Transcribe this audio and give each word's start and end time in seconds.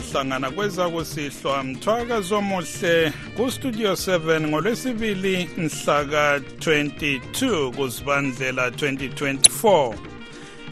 siyahlangana 0.00 0.50
kwezakusihlwa 0.50 1.64
mthwakazi 1.64 2.34
omuhle 2.34 3.12
kustudio 3.36 3.92
7 3.92 4.48
ngolwesibili 4.48 5.48
mhlaka 5.56 6.38
22 6.38 7.70
kuzibandlela 7.76 8.68
2024 8.68 9.94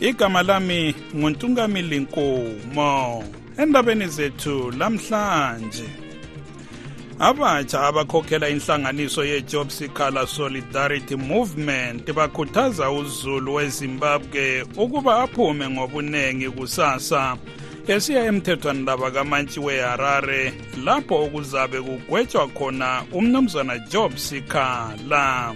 igama 0.00 0.42
lami 0.42 0.94
nguntungamili 1.16 1.98
nkomo. 2.00 3.24
Endabeni 3.58 4.06
zethu 4.06 4.70
lamhlanje 4.70 5.84
abatsha 7.18 7.80
abakhokhela 7.80 8.48
inhlanganiso 8.48 9.24
ye-job 9.24 9.68
seekala 9.68 10.26
solidarity 10.26 11.16
movement 11.16 12.12
bakhuthaza 12.12 12.90
uzulu 12.90 13.54
wezimbabwe 13.54 14.62
ukuba 14.76 15.22
aphume 15.22 15.68
ngobunengi 15.70 16.50
kusasa 16.50 17.36
esiya 17.88 18.24
emthethwandaba 18.24 19.10
kamantshi 19.10 19.60
weharare 19.60 20.52
lapho 20.84 21.24
okuzabe 21.24 21.80
kugwetshwa 21.80 22.48
khona 22.48 23.02
umnumzana 23.12 23.78
job 23.78 24.16
sikhala 24.16 25.54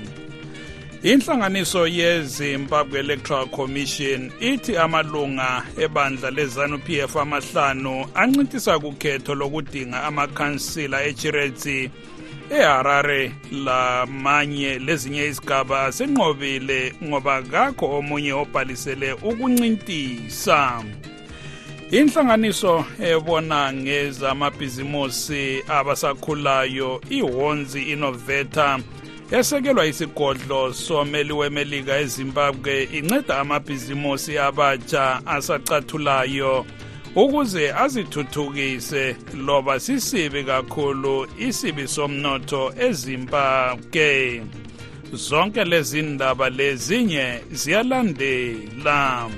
inhlanganiso 1.03 1.86
yezimbabwe 1.86 3.00
electoral 3.00 3.47
commission 3.47 4.33
ithi 4.41 4.77
amalunga 4.77 5.64
ebandla 5.78 6.31
lezanup 6.31 6.89
f 6.91 7.16
amahlanu 7.16 8.06
ancintisa 8.14 8.78
kukhetho 8.78 9.34
lokudinga 9.34 10.03
amakhansila 10.05 11.05
echiretsi 11.05 11.91
eharare 12.50 13.33
lamanye 13.64 14.78
lezinye 14.78 15.27
izigaba 15.27 15.84
asenqobile 15.84 16.94
ngoba 17.05 17.42
kakho 17.42 17.86
omunye 17.98 18.33
obhalisele 18.33 19.12
ukuncintisa. 19.12 20.84
Inhlanganiso 21.98 22.84
ebona 23.00 23.73
ngezamabhizimusi 23.73 25.62
abasakhulayo 25.69 27.00
ihonzi 27.11 27.83
innovator 27.83 28.81
esekelwa 29.31 29.87
isigodlo 29.87 30.72
someli 30.72 31.33
wemelika 31.33 31.98
ezimbabwe 31.98 32.89
inceda 32.98 33.39
amabhizimusi 33.39 34.39
abatsha 34.39 35.20
asacathulayo 35.27 36.67
ukuze 37.15 37.72
azithuthukise 37.72 39.17
loba 39.47 39.81
sisibi 39.81 40.45
kakhulu 40.45 41.27
isibi 41.39 41.89
somnotho 41.89 42.72
ezimbabwe. 42.87 44.42
Zonke 45.12 45.65
lezi 45.65 46.03
ndaba 46.03 46.50
lezinye 46.50 47.41
ziyalandela 47.53 49.31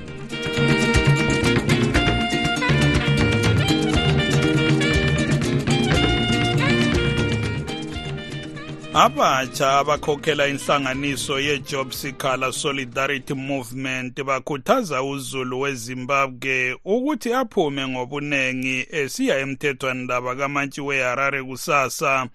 abatsha 8.93 9.79
abakhokhela 9.79 10.47
inhlanganiso 10.47 11.39
ye-job 11.39 11.91
seekala 11.91 12.51
solidarity 12.51 13.33
movement 13.33 14.23
bakhuthaza 14.23 15.03
uzulu 15.03 15.59
wezimbabwe 15.59 16.77
ukuthi 16.85 17.33
aphume 17.33 17.87
ngobunengi 17.87 18.87
esiya 18.91 19.39
emthethwandaba 19.39 20.35
kamantshi 20.35 20.81
weharare 20.81 21.43
kusasa 21.43 22.27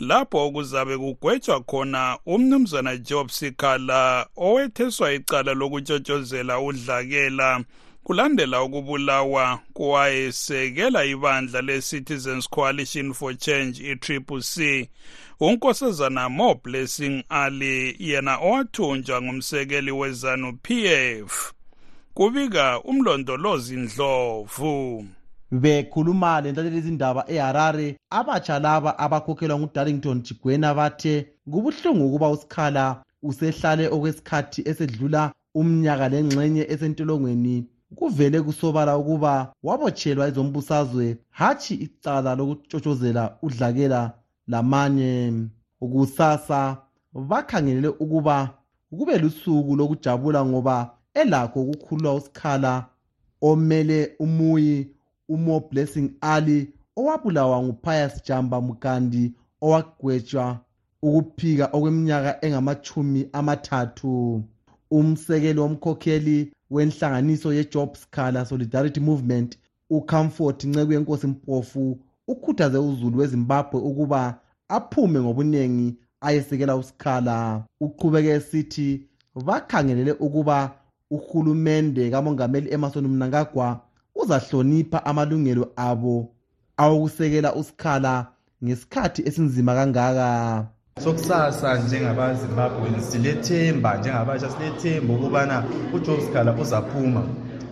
lapho 0.00 0.50
kuzabe 0.50 0.98
kugwetshwa 0.98 1.60
khona 1.60 2.18
umnumzana 2.26 2.96
job 2.96 3.28
seekala 3.28 4.26
owetheswa 4.36 5.12
icala 5.12 5.54
lokutshotshozela 5.54 6.60
udlakela 6.60 7.64
kulandela 8.04 8.62
ukubulawa 8.62 9.58
kowayesekela 9.74 11.04
ibandla 11.04 11.62
le-citizens 11.62 12.48
coalition 12.48 13.14
for 13.14 13.34
change 13.34 13.92
i-triple 13.92 14.42
c 14.42 14.88
unkosazana 15.42 16.28
mo 16.28 16.54
blessing 16.64 17.24
ali 17.28 17.96
yena 17.98 18.38
owathunjwa 18.38 19.22
ngumsekeli 19.22 19.92
wezanu 19.92 20.52
pf 20.62 21.52
kubika 22.14 22.80
umlondolozi 22.80 23.76
ndlovu. 23.76 25.04
Bekhuluma 25.50 26.40
lentateli 26.40 26.78
izindaba 26.78 27.24
eharare 27.28 27.96
abatsha 28.10 28.58
laba 28.58 28.98
abakhokhelwa 28.98 29.58
ngudarlington 29.58 30.22
chigwena 30.22 30.74
bathe 30.74 31.26
kubuhlungu 31.50 32.06
ukuba 32.06 32.30
usikhala 32.30 33.02
usehlale 33.22 33.88
okwesikhathi 33.88 34.62
esedlula 34.70 35.32
umnyaka 35.54 36.08
lengxenye 36.08 36.66
esentolongweni. 36.72 37.66
Kuvele 37.96 38.42
kusobala 38.42 38.96
ukuba 38.96 39.52
wabotshelwa 39.62 40.28
ezombusazwe 40.28 41.16
hatshi 41.30 41.74
icala 41.74 42.34
lokutshotshozela 42.34 43.36
udlakela 43.42 44.21
lamanye 44.48 45.32
kusasa 45.80 46.76
bakhangelele 47.12 47.88
ukuba 47.88 48.54
kube 48.90 49.18
lusuku 49.18 49.76
lokujabula 49.76 50.44
ngoba 50.46 50.94
elakho 51.14 51.62
ukukhulula 51.62 52.14
usikhala 52.14 52.86
omele 53.42 54.12
umuyi 54.18 54.88
umo 55.28 55.60
blessing 55.60 56.10
ali 56.20 56.72
owabulawa 56.96 57.62
ngupius 57.62 58.24
jamba 58.26 58.60
mugandi 58.60 59.32
owagwetshwa 59.60 60.60
ukuphika 61.02 61.66
okweminyaka 61.72 62.44
engamachumi 62.44 63.28
amathathu. 63.32 64.42
Umsekeli 64.90 65.60
womkhokheli 65.60 66.52
wenhlanganiso 66.70 67.52
ye-job 67.52 67.96
scala 67.96 68.44
solidarity 68.44 69.00
movement 69.00 69.58
ucomfort 69.90 70.64
nceku 70.64 70.92
yenkosi 70.92 71.26
mpofu 71.26 71.98
ukhuthaze 72.32 72.78
uzulu 72.78 73.18
wezimbabwe 73.18 73.78
ukuba 73.80 74.20
aphume 74.68 75.20
ngobuningi 75.20 75.96
ayesekela 76.20 76.76
usikhala 76.76 77.62
uqhubeke 77.80 78.30
esithi 78.38 78.88
bakhangelele 79.46 80.12
ukuba 80.26 80.58
uhulumende 81.10 82.10
kamongameli 82.10 82.68
emerson 82.74 83.06
mnangagwa 83.08 83.80
uzahlonipha 84.20 84.98
amalungelo 85.06 85.64
abo 85.76 86.16
awokusekela 86.76 87.54
usikhala 87.54 88.26
ngesikhathi 88.64 89.20
esinzima 89.28 89.74
kangaka. 89.74 90.28
Sokusasa 91.04 91.78
njengabazimbabweni 91.78 93.00
silethemba 93.08 93.96
njengabatsha 93.96 94.50
silethemba 94.50 95.14
ukubana 95.14 95.64
ujob 95.94 96.20
scala 96.20 96.52
uzaphuma. 96.62 97.22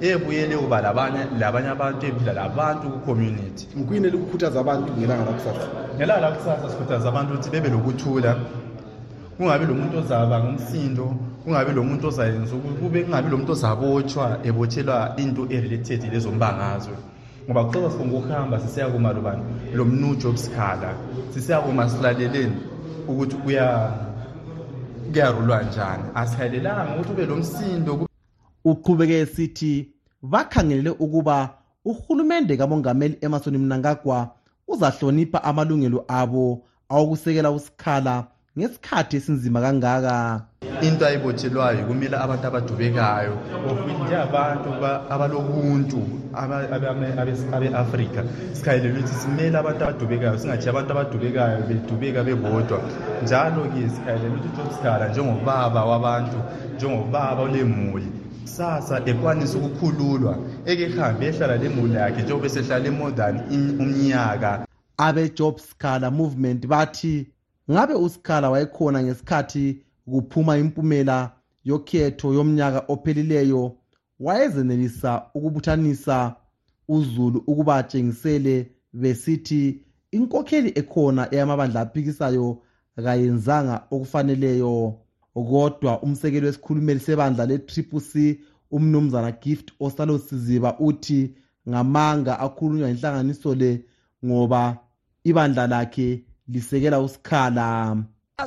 Ebuyele 0.00 0.56
uba 0.56 0.80
labanye 0.80 1.68
abantu 1.68 2.06
ephila 2.06 2.32
labantu 2.32 2.90
ku-community. 2.90 3.66
Ngikuyini 3.76 4.06
elikukhuthaza 4.06 4.60
abantu 4.60 4.92
ngelanga 4.98 5.24
lakusasa? 5.24 5.66
Ngelanga 5.96 6.20
lakusasa 6.20 6.70
sikhuthaza 6.70 7.08
abantu 7.08 7.32
ukuthi 7.32 7.50
bebe 7.50 7.68
lokuthula. 7.68 8.36
Kungabi 9.36 9.66
lo 9.66 9.74
muntu 9.74 9.98
ozaba 9.98 10.40
ngumsindo 10.40 11.14
kungabi 11.44 11.72
lo 11.72 11.82
muntu 11.82 12.08
ozayenza 12.08 12.54
kube 12.80 13.04
kungabi 13.04 13.30
lo 13.30 13.36
muntu 13.38 13.52
ozabotshwa 13.52 14.38
ebotshelwa 14.44 15.14
into 15.16 15.46
erelated 15.50 16.02
lezombangazwe 16.12 16.96
ngoba 17.46 17.64
kuxoxa 17.64 17.90
sifuna 17.90 18.12
ukuhamba 18.18 18.60
sisiyakuma 18.60 19.12
lobani 19.12 19.42
lo 19.74 19.84
mnu 19.84 20.16
job 20.16 20.36
scala 20.36 20.94
sisiyakuma 21.34 21.88
silaleleni 21.88 22.56
ukuthi 23.08 23.36
kuyarulwa 25.12 25.62
njani. 25.62 26.04
Asikhalelanga 26.14 26.94
ukuthi 26.94 27.12
ube 27.12 27.26
lo 27.26 27.36
msindo 27.36 28.09
uqhubeke 28.64 29.18
esithi 29.18 29.88
bakhangelele 30.22 30.90
ukuba 30.90 31.54
uhulumende 31.84 32.56
kamongameli 32.56 33.18
emerson 33.20 33.58
mnangagwa 33.58 34.30
uzahlonipha 34.68 35.44
amalungelo 35.44 36.04
abo 36.08 36.62
awokusekela 36.88 37.50
usikhala 37.50 38.26
ngesikhathi 38.58 39.16
esinzima 39.16 39.60
kangaka. 39.60 40.44
Into 40.82 41.06
ayibotshelwayo 41.06 41.86
kumele 41.86 42.16
abantu 42.16 42.46
abadubekayo 42.46 43.34
njengabantu 44.04 44.68
abalobuntu 45.14 46.00
abe-afrika 47.54 48.20
sikhayelela 48.52 48.98
ukuthi 48.98 49.14
simele 49.20 49.56
abantu 49.58 49.80
abadubekayo 49.84 50.38
singathi 50.38 50.68
abantu 50.68 50.90
abadubekayo 50.92 51.62
bedubeka 51.68 52.24
bebodwa. 52.24 52.78
Njalo-ke 53.22 53.88
sikhayelela 53.94 54.34
ukuthi 54.34 54.60
ujosikhala 54.60 55.08
njengobaba 55.08 55.84
wabantu 55.84 56.38
njengobaba 56.76 57.42
olemuli 57.42 58.19
kusasa 58.50 59.02
ekwanisa 59.06 59.58
ukukhululwa 59.58 60.38
eke 60.66 60.88
hambe 60.88 61.26
ehlala 61.26 61.56
lemuli 61.56 61.94
yakhe 61.94 62.22
njengoba 62.22 62.46
esehlala 62.46 62.90
more 62.90 63.12
than 63.12 63.34
umnyaka. 63.82 64.66
Abe-job 64.98 65.58
scala 65.58 66.10
movement 66.10 66.66
bathi 66.66 67.26
ngabe 67.70 67.94
usikhala 67.94 68.50
wayekhona 68.50 69.02
ngesikhathi 69.02 69.82
kuphuma 70.10 70.58
impumela 70.58 71.32
yokhetho 71.64 72.34
yomnyaka 72.34 72.84
ophelileyo 72.88 73.76
wayezenelisa 74.20 75.22
ukubuthanisa 75.34 76.34
uzulu 76.88 77.38
ukuba 77.46 77.76
atshengisele 77.76 78.70
besithi 78.92 79.80
inkokheli 80.12 80.72
ekhona 80.74 81.34
eyamabandla 81.34 81.80
aphikisayo 81.80 82.62
kayenzanga 83.04 83.82
okufaneleyo 83.90 84.98
kodwa 85.34 86.02
umsekeli 86.02 86.46
wesikhulumeli 86.46 87.00
sebandla 87.00 87.46
le-triple 87.46 88.00
c 88.00 88.40
umnumzana 88.70 89.32
gift 89.32 89.72
osalo 89.80 90.18
siziba 90.18 90.78
uthi 90.78 91.34
ngamanga 91.68 92.38
akhulunywa 92.40 92.90
inhlanganiso 92.90 93.54
le 93.54 93.84
ngoba 94.24 94.76
ibandla 95.24 95.66
lakhe 95.66 96.24
lisekela 96.48 97.00
usikhala. 97.00 97.96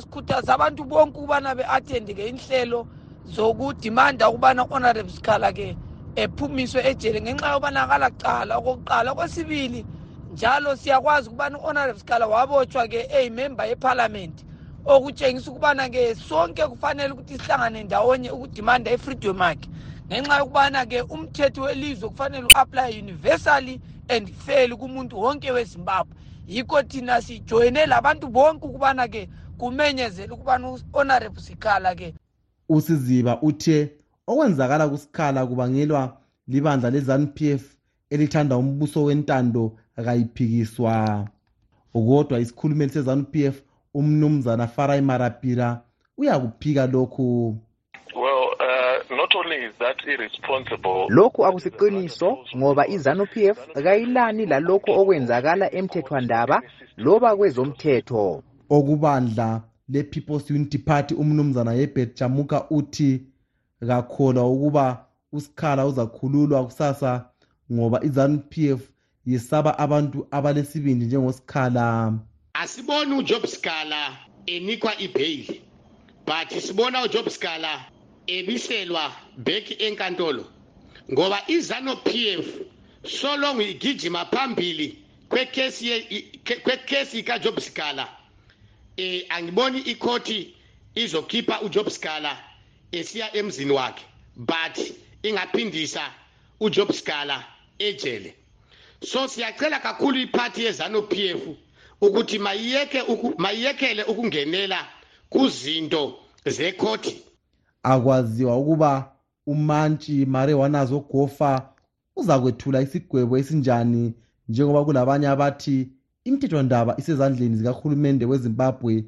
Sikhuthaza 0.00 0.54
abantu 0.54 0.84
bonke 0.84 1.18
ukubana 1.18 1.54
be-athende-ke 1.54 2.28
inhlelo 2.28 2.86
zokudimanda 3.34 4.28
ukubana 4.28 4.62
honorable 4.62 5.12
sikhala-ke 5.12 5.76
ephumiswe 6.16 6.80
ejele 6.90 7.20
ngenxa 7.20 7.52
yokubana 7.52 8.10
cala 8.22 8.58
okokuqala 8.58 9.12
okwesibili 9.12 9.84
njalo 10.32 10.76
siyakwazi 10.76 11.28
ukubana 11.28 11.58
u-honorable 11.58 12.00
sikhala 12.00 12.26
wabotshwa-ke 12.26 13.08
eyimemba 13.16 13.66
yephalamenti 13.66 14.44
okutshengisa 14.84 15.50
ukubana-ke 15.50 16.14
sonke 16.14 16.66
kufanele 16.66 17.12
ukuthi 17.12 17.38
sihlangane 17.38 17.82
ndawonye 17.84 18.30
ukudimanda 18.30 18.92
i-freedom 18.92 19.42
akhe. 19.42 19.68
Ngenxa 20.06 20.38
yokubana-ke 20.38 21.02
umthetho 21.02 21.62
welizwe 21.62 22.08
kufanele 22.08 22.46
u-aplaye 22.46 22.98
universally 23.02 23.80
and 24.08 24.32
fairly 24.32 24.76
kumuntu 24.76 25.20
wonke 25.20 25.50
wezimbabwe. 25.52 26.16
Yikho 26.48 26.82
thina 26.82 27.22
sijoyine 27.22 27.86
labantu 27.86 28.28
bonke 28.28 28.66
ukubana-ke 28.66 29.28
kumenyezele 29.58 30.32
ukubana 30.32 30.68
u-honorable 30.68 31.42
sikhala-ke. 31.42 32.14
Usiziba 32.68 33.42
uthe 33.42 33.92
okwenzakala 34.26 34.88
kusikhala 34.88 35.46
kubangelwa 35.46 36.16
libandla 36.48 36.90
le-zanup 36.90 37.40
f 37.40 37.76
elithanda 38.10 38.56
umbuso 38.56 39.04
wentando 39.04 39.78
kayiphikiswa. 40.04 41.28
Kodwa 41.92 42.40
isikhulumeli 42.40 42.92
se-zanup 42.92 43.36
f 43.36 43.62
umnumzana 43.94 44.66
farai 44.66 45.00
marapira 45.00 45.80
uyakuphika 46.18 46.86
lokhu? 46.86 47.56
Lokhu 51.08 51.46
akusiqiniso 51.46 52.38
ngoba 52.56 52.86
izanu-p 52.88 53.34
f 53.46 53.58
kayilani 53.84 54.46
lalokhu 54.46 54.90
okwenzakala 55.00 55.74
emthethwandaba 55.74 56.62
loba 56.96 57.36
kwezomthetho. 57.36 58.42
Okubandla 58.70 59.62
le-people's 59.88 60.50
unity 60.50 60.78
party 60.78 61.14
umnumzana 61.14 61.72
yebet 61.72 62.18
jamuka 62.18 62.70
uthi 62.70 63.22
kakholwa 63.86 64.50
ukuba 64.50 65.04
usikhala 65.32 65.86
uzakhululwa 65.86 66.64
kusasa 66.64 67.24
ngoba 67.72 68.04
izanu-p 68.04 68.70
f 68.70 68.80
yesaba 69.26 69.78
abantu 69.78 70.26
abalesibindi 70.30 71.04
njengosikhala 71.04 72.12
asiboni 72.64 73.14
ujob 73.14 73.46
skala 73.46 74.00
enikwa 74.46 74.92
ibheyili 74.98 75.62
but 76.26 76.48
sibona 76.64 77.02
ujob 77.02 77.28
skala 77.28 77.72
ebiselwa 78.26 79.04
back 79.36 79.80
enkantolo 79.80 80.44
ngoba 81.12 81.38
izanu-p 81.56 82.08
f 82.28 82.46
solong 83.20 83.60
igijima 83.60 84.24
phambili 84.24 85.04
kwekhesi 86.64 87.22
kajob 87.22 87.60
skala. 87.60 88.08
Eh 88.96 89.26
angiboni 89.28 89.78
ikhothi 89.80 90.54
izokhipha 90.94 91.60
ujob 91.60 91.88
skala 91.88 92.44
esiya 92.92 93.36
emzini 93.36 93.72
wakhe 93.72 94.04
but 94.36 94.78
ingaphindisa 95.22 96.12
ujob 96.60 96.92
skala 96.92 97.44
ejele. 97.78 98.34
So 99.02 99.28
siyacela 99.28 99.80
kakhulu 99.80 100.18
iphathi 100.18 100.64
yezanu-p 100.64 101.28
f 101.28 101.40
ukuthi 102.00 102.38
mayiyeke 102.38 103.02
mayiyekele 103.38 104.04
ukungenela 104.04 104.86
kuzinto 105.28 106.14
zekhoti 106.46 107.22
akwaziwa 107.82 108.58
ukuba 108.58 109.12
umantshi 109.46 110.26
mare 110.26 110.54
wanazo 110.54 111.00
gofa 111.00 111.70
uza 112.16 112.38
kwethula 112.38 112.82
isigwebo 112.82 113.38
esinjani 113.38 114.14
njengoba 114.48 114.84
kulabanye 114.84 115.28
abathi 115.28 115.88
imithethwandaba 116.24 116.96
isezandleni 117.00 117.56
zikahulumende 117.56 118.24
wezimbabwe 118.30 119.04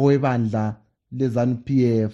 owebandla 0.00 0.64
lezanup 1.18 1.68
f. 2.10 2.12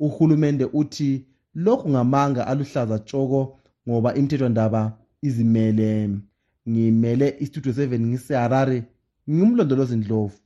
Uhulumende 0.00 0.64
uthi 0.80 1.10
lokhu 1.54 1.90
ngamanga 1.90 2.46
aluhlaza 2.46 2.98
tshoko 2.98 3.40
ngoba 3.88 4.14
imithethwandaba 4.14 4.98
izimele. 5.22 6.10
Ngimele 6.68 7.36
istudio 7.40 7.72
7 7.72 8.00
ngiseharare 8.00 8.78
ngingumlondolozi 9.30 9.96
ndlovu. 9.96 10.38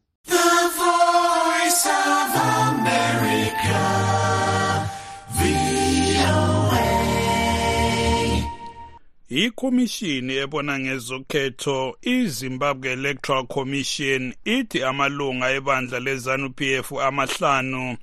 Ikhomishini 9.29 10.35
ebona 10.37 10.79
ngezokhetho 10.79 11.97
izimbabwe 12.03 12.93
electoral 12.93 13.47
commission 13.47 14.35
ithi 14.45 14.83
amalunga 14.83 15.51
ebandla 15.51 15.99
lezanu-p 16.01 16.61
f 16.87 16.93
amahlanu 17.09 17.97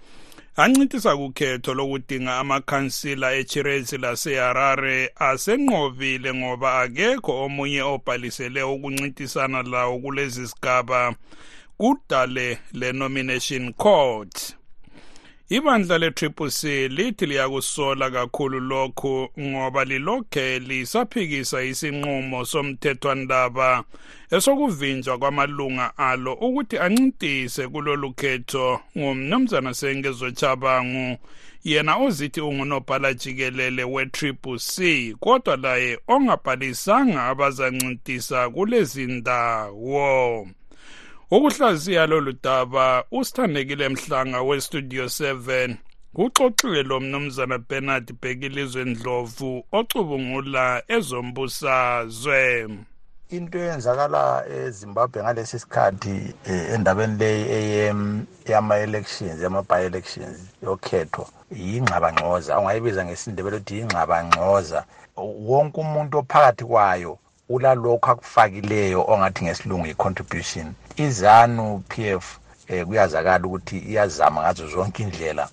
ancintisa 0.56 1.18
kukhetho 1.18 1.74
lokudinga 1.74 2.38
amakhansila 2.38 3.34
echirezi 3.34 3.98
laseharare 3.98 5.12
asenqobile 5.16 6.34
ngoba 6.34 6.82
akekho 6.82 7.32
omunye 7.46 7.82
obhalisele 7.82 8.64
ukuncintisana 8.64 9.64
lawo 9.64 10.00
kulezi 10.00 10.48
sigaba 10.48 11.16
kudale 11.78 12.60
le-nomination 12.74 13.74
court. 13.74 14.56
Ibandla 15.54 15.98
le-triple 15.98 16.50
c 16.50 16.88
lithi 16.88 17.26
liyakusola 17.26 18.12
kakhulu 18.12 18.60
lokhu 18.60 19.30
ngoba 19.40 19.86
lilokhe 19.86 20.60
lisaphikisa 20.60 21.64
isinqumo 21.64 22.46
somthethwandaba 22.46 23.84
esokuvinjwa 24.32 25.18
kwamalunga 25.18 25.98
alo 25.98 26.34
ukuthi 26.34 26.78
ancintise 26.78 27.68
kulolu 27.68 28.14
khetho 28.14 28.80
ngumnumzana 28.98 29.74
sengezochabangu 29.74 31.18
yena 31.64 31.98
ozithi 31.98 32.42
ungunobhala 32.42 33.14
jikelele 33.14 33.84
we-triple 33.84 34.60
c 34.60 35.16
kodwa 35.20 35.56
laye 35.58 36.00
ongabhalisanga 36.08 37.24
abazancintisa 37.26 38.50
kulezi 38.50 39.06
ndawo. 39.06 40.48
Ukuhlaziya 41.36 42.08
lolu 42.08 42.34
daba 42.44 43.04
usithandekile 43.12 43.90
mhlanga 43.90 44.42
westudio 44.42 45.06
7 45.06 45.76
kuxoxile 46.16 46.84
lo 46.84 47.00
mnumzana 47.00 47.58
bernard 47.58 48.14
bhekilizwe 48.22 48.86
ndlovu 48.86 49.66
ocubungula 49.72 50.84
ezombusazwe. 50.88 52.70
Into 53.30 53.58
eyenzakala 53.58 54.46
ezimbabwe 54.48 55.24
ngalesi 55.24 55.60
sikhathi 55.60 56.36
eh, 56.46 56.74
endabeni 56.74 57.18
leyi 57.18 57.96
yama-elections 58.46 59.42
yama-by-elections 59.42 60.38
yokhetho 60.64 61.28
yingxabangxoza. 61.52 62.60
Ungayibiza 62.60 63.06
ngesindebele 63.06 63.58
ukuthi 63.58 63.78
yingxabangxoza. 63.78 64.86
Wonke 65.18 65.82
umuntu 65.82 66.18
ophakathi 66.18 66.64
kwayo 66.64 67.18
ulalokhu 67.50 68.12
akufakileyo 68.12 69.06
ongathi 69.08 69.44
ngesilungu 69.44 69.86
yi-contribution. 69.88 70.74
Izanu 70.98 71.84
p 71.88 72.16
f 72.20 72.40
eh 72.68 72.86
kuyazakala 72.86 73.46
ukuthi 73.46 73.78
iyazama 73.78 74.42
ngazo 74.42 74.68
zonke 74.68 75.04
indlela 75.04 75.50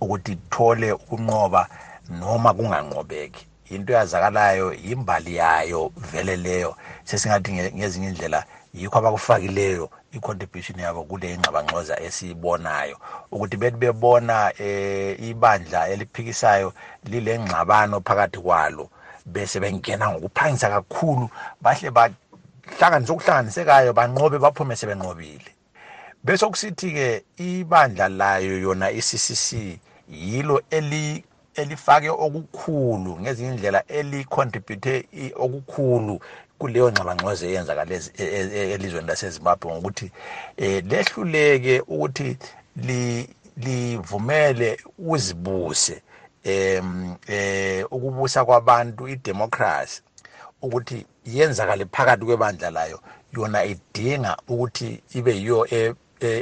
ukuthi 0.00 0.32
ithole 0.32 0.92
ukunqoba 0.92 1.68
noma 2.10 2.54
kunganqobeki. 2.54 3.46
Into 3.70 3.92
yazakalayo 3.92 4.72
yimbali 4.72 5.36
yayo 5.36 5.92
vele 6.12 6.36
leyo. 6.36 6.76
Sesingathi 7.04 7.52
ngezinye 7.52 8.08
indlela 8.08 8.44
yikho 8.74 8.98
abakufakileyo 8.98 9.90
i-contribution 10.12 10.78
yabo 10.78 11.02
kule 11.04 11.34
ingxabangxoza 11.34 12.00
esiyibonayo. 12.00 12.96
Ukuthi 13.32 13.56
bethi 13.56 13.76
bebona 13.76 14.52
eh 14.58 15.20
ibandla 15.22 15.88
eliphikisayo 15.88 16.72
lile 17.04 17.38
ngxabano 17.38 18.00
phakathi 18.00 18.38
kwalo 18.38 18.90
bese 19.26 19.60
bengena 19.60 20.10
ngokuphangisa 20.10 20.70
kakhulu 20.70 21.30
bahle 21.60 21.90
bahlanganise 22.78 23.12
okuhlanganisekayo 23.12 23.92
banqobe 23.92 24.38
baphume 24.38 24.76
sebenqobile. 24.76 25.50
Bese 26.24 26.46
kusithi-ke 26.46 27.24
ibandla 27.38 28.08
layo 28.08 28.58
yona 28.60 28.90
i-ccc 28.90 29.78
yilo 30.08 30.62
eli 30.70 31.24
elifake 31.54 32.08
okukhulu 32.08 33.20
ngezinye 33.20 33.50
indlela 33.50 33.82
elicontribute 33.88 35.08
okukhulu 35.36 36.20
kuleyo 36.58 36.92
ngxabangxoze 36.92 37.48
eyenzakala 37.48 37.94
e, 37.94 38.00
e, 38.18 38.72
elizweni 38.74 39.08
lasezimbabwe 39.08 39.72
ngokuthi 39.72 40.12
um 40.58 40.88
lehluleke 40.90 41.80
ukuthi 41.80 42.36
livumele 43.56 44.78
uzibuse 44.98 46.02
um 46.44 47.16
eh 47.28 47.84
ukubusa 47.90 48.44
kwabantu 48.44 49.08
idemocracy. 49.08 50.02
Ukuthi 50.62 51.06
yenzakale 51.24 51.86
phakathi 51.92 52.24
kwebandla 52.24 52.70
layo. 52.70 53.00
Yona 53.32 53.64
idinga 53.64 54.36
ukuthi 54.48 55.02
ibe 55.14 55.36
yiyo 55.36 55.66
e, 55.70 55.94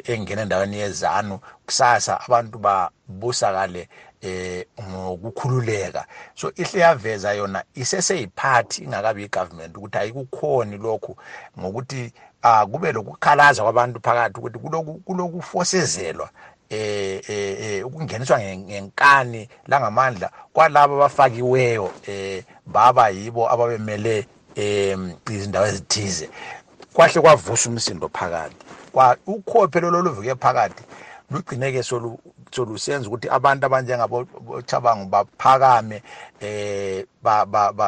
engena 0.04 0.42
endaweni 0.42 0.76
yezanu. 0.78 1.40
Kusasa 1.66 2.20
abantu 2.20 2.58
babusakale 2.58 3.88
eh 4.20 4.66
ngokukhululeka. 4.82 6.06
So 6.34 6.52
ihle 6.56 6.80
yaveza 6.80 7.32
yona 7.32 7.64
iseseyiphathi 7.74 8.84
ingakabi 8.84 9.24
igovernment 9.24 9.76
ukuthi 9.76 9.98
ayikukhoni 9.98 10.76
lokhu 10.76 11.16
ngokuthi 11.58 12.12
ah 12.42 12.66
kube 12.66 12.92
lokukhalaza 12.92 13.62
kwabantu 13.62 14.00
phakathi 14.00 14.38
ukuthi 14.38 14.58
kuloku 14.58 14.94
kulokufosezelwa 14.94 16.30
eh 16.70 17.20
eh 17.28 17.86
ukungeniswa 17.86 18.40
ngenkani 18.40 19.48
langamandla 19.66 20.30
kwalabo 20.52 20.94
abafakiweyo 20.94 21.90
eh 22.06 22.44
baba 22.66 23.08
yibo 23.08 23.50
ababemele 23.50 24.26
em 24.54 25.14
izindawo 25.30 25.66
ezithize. 25.66 26.28
Kwahle 26.92 27.20
kwavusa 27.20 27.68
umsindo 27.70 28.08
phakathi. 28.08 28.56
Kwa 28.92 29.16
ukhophe 29.26 29.80
lolo 29.80 30.02
luvuke 30.02 30.34
phakathi 30.34 30.82
lugcineke 31.30 31.82
solu 31.82 32.18
solusenza 32.50 33.08
ukuthi 33.08 33.28
abantu 33.28 33.66
abanjengabo 33.66 34.26
chabangu 34.66 35.04
baphakame 35.06 36.02
eh 36.40 37.04
ba 37.22 37.44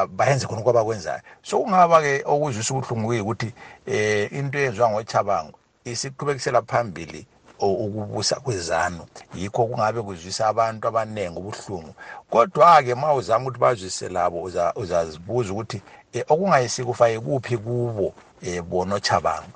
bayenze 0.07 0.47
khona 0.47 0.63
kwabakwenzayo 0.63 1.21
so 1.43 1.59
kungaba 1.59 2.03
ke 2.03 2.23
okuzwisa 2.27 2.75
ubuhlungu 2.75 3.23
ukuthi 3.23 3.53
eh 3.87 4.33
into 4.33 4.59
eyenziwa 4.59 4.91
ngochabangu 4.91 5.57
isiqhubekisela 5.85 6.63
phambili 6.63 7.27
ukubusa 7.67 8.37
kwezanu. 8.41 9.07
Yikho 9.35 9.67
kungabe 9.67 10.03
kuzwisa 10.03 10.49
abantu 10.49 10.89
abaningi 10.89 11.39
ubuhlungu. 11.39 11.95
Kodwa-ke 12.31 12.95
ma 12.95 13.15
uzama 13.15 13.45
ukuthi 13.45 13.61
bazwise 13.61 14.09
labo 14.09 14.43
uzazibuza 14.77 15.53
ukuthi 15.53 15.83
um 16.15 16.23
okungayisikufaye 16.29 17.21
kuphi 17.21 17.57
kubo 17.57 18.15
um 18.43 18.63
bona 18.71 18.95
ochabanga 18.95 19.55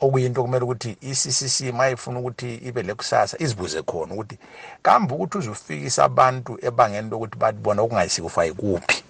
okuyinto 0.00 0.42
kumele 0.42 0.64
ukuthi 0.64 0.96
i-ccc 1.00 1.72
ma 1.72 1.88
ifuna 1.90 2.20
ukuthi 2.20 2.54
ibe 2.54 2.82
lekusasa 2.82 3.36
izibuze 3.38 3.82
khona 3.82 4.14
ukuthi 4.14 4.38
kambe 4.82 5.14
ukuthi 5.14 5.38
uzufikisa 5.38 6.04
abantu 6.04 6.58
ebangeni 6.62 7.10
lokuthi 7.10 7.36
bathi 7.38 7.58
bona 7.58 7.82
okungayisikufaye 7.82 8.52
kuphi 8.52 9.02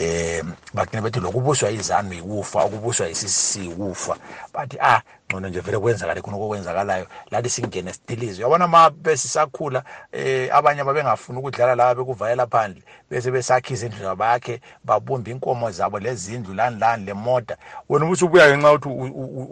um 0.00 0.52
bagcine 0.74 1.02
bethi 1.02 1.20
lokubuswa 1.20 1.70
izanu 1.70 2.12
yikufa 2.12 2.64
ukubuswa 2.64 3.06
yi-ccc 3.06 3.56
yikufa 3.56 4.16
bathi 4.54 4.78
ah 4.80 5.02
ngcono 5.28 5.48
nje 5.48 5.60
vele 5.60 5.78
kwenzakale 5.78 6.20
khona 6.20 6.36
okwenzakalayo 6.36 7.06
lathi 7.30 7.50
singene 7.50 7.92
sidilize 7.92 8.38
uyabona 8.40 8.68
ma 8.68 8.90
besisakhula 8.90 9.84
eh 10.12 10.48
abanye 10.54 10.84
babengafuni 10.84 11.38
ukudlala 11.38 11.74
laba 11.74 11.94
bekuvalela 11.94 12.46
phandle 12.46 12.82
bese 13.10 13.30
besakha 13.30 13.74
izindlu 13.74 13.98
zabo 13.98 14.16
bakhe 14.16 14.60
babumba 14.84 15.30
inkomo 15.30 15.70
zabo 15.70 15.98
lezindlu 15.98 16.54
lani 16.54 16.78
lani 16.80 17.04
lemota 17.04 17.56
wena 17.88 18.04
ubuthi 18.04 18.24
ubuya 18.24 18.48
ngenxa 18.48 18.72
ukuthi 18.72 18.88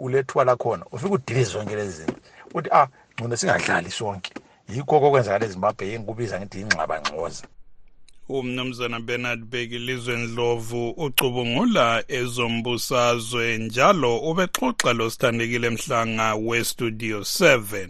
ulethuwa 0.01 0.45
lakhona 0.45 0.85
ufike 0.91 1.13
udilize 1.13 1.51
zonke 1.51 1.75
lezi 1.75 1.97
zinto. 1.97 2.15
Uthi 2.53 2.69
ah 2.71 2.87
ngcono 3.13 3.37
singadlali 3.37 3.91
sonke. 3.91 4.31
Yikho 4.69 4.99
kokwenzakala 4.99 5.45
ezimbabwe 5.45 5.87
yinkubiza 5.87 6.39
ngithi 6.39 6.61
ingxabangxoza 6.61 7.43
umnumzana 8.39 8.99
Bernard 8.99 9.45
Beki 9.45 9.79
lizweni 9.79 10.27
Ndlovu 10.27 10.89
ucubungula 10.89 12.03
ezombusazwe 12.07 13.57
njalo 13.57 14.17
ubexoxa 14.19 14.93
lo 14.93 15.09
sithandekile 15.09 15.69
mhlanga 15.69 16.35
we-studio 16.35 17.19
7 17.19 17.87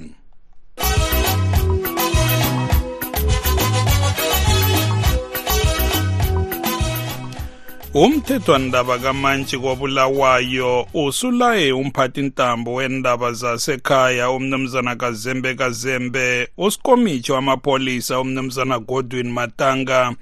umthethwandaba 7.93 8.97
kamantshi 8.99 9.57
kwabulawayo 9.57 10.87
usulaye 10.93 11.71
umphathintambo 11.71 12.73
wendaba 12.73 13.33
zasekhaya 13.33 14.29
umnumzana 14.31 14.95
kazembe 14.95 15.55
kazembe 15.55 16.47
usikomitshi 16.57 17.31
wamapolisa 17.31 18.19
umnumzana 18.19 18.79
godwin 18.79 19.31
matanga 19.31 20.13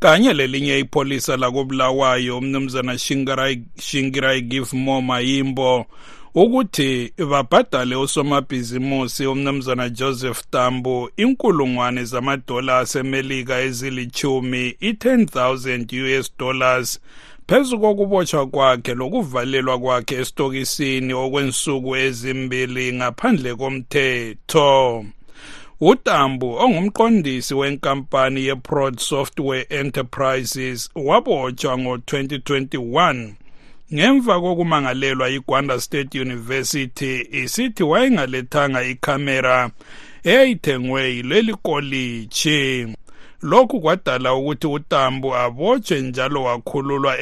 kanye 0.00 0.32
lelinye 0.32 0.78
ipholisa 0.78 1.36
lakobulawayo 1.36 2.38
umnumzana 2.38 2.98
shingirai 3.78 4.40
give 4.42 4.76
more 4.76 5.02
mayimbo 5.02 5.86
ukuthi 6.42 7.12
babhadale 7.30 7.96
usomabhizimusi 7.96 9.26
umnumzana 9.26 9.88
Joseph 9.88 10.42
Tambo 10.50 11.10
inkulungwane 11.16 12.04
zamadola 12.04 12.78
asemelika 12.78 13.60
ezilichumi 13.60 14.76
i-10000 14.80 16.18
US 16.18 16.32
dollars 16.38 17.00
phezu 17.46 17.78
kokubotshwa 17.80 18.46
kwakhe 18.46 18.94
lokuvalelwa 18.94 19.78
kwakhe 19.78 20.14
esitokisini 20.14 21.12
okwensuku 21.12 21.96
ezimbili 21.96 22.92
ngaphandle 22.92 23.54
komthetho. 23.54 25.04
Utambu 25.80 26.54
ongumqondisi 26.54 27.54
wenkampani 27.54 28.46
yeprod 28.46 28.98
software 28.98 29.66
enterprises 29.70 30.90
wabotshwa 30.94 31.78
ngo-2021 31.78 33.32
ngemva 33.94 34.40
kokumangalelwa 34.40 35.28
igwanda 35.30 35.80
state 35.80 36.20
university 36.20 37.28
isithi 37.32 37.82
wayengalethanga 37.82 38.82
ikhamera 38.84 39.70
eyayithengwe 40.24 41.14
yileli 41.14 41.54
kolitshi. 41.54 42.86
Lokhu 43.42 43.80
kwadala 43.80 44.34
ukuthi 44.34 44.66
utambu 44.66 45.36
abotshwe 45.36 46.00
njalo 46.00 46.42
wakhululwa 46.42 47.12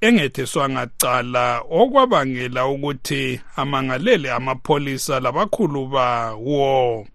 engethiswanga 0.00 0.86
cala 1.00 1.62
okwabangela 1.70 2.66
ukuthi 2.66 3.40
amangalele 3.56 4.32
amapholisa 4.32 5.20
labakhulu 5.20 5.86
bawo. 5.86 7.06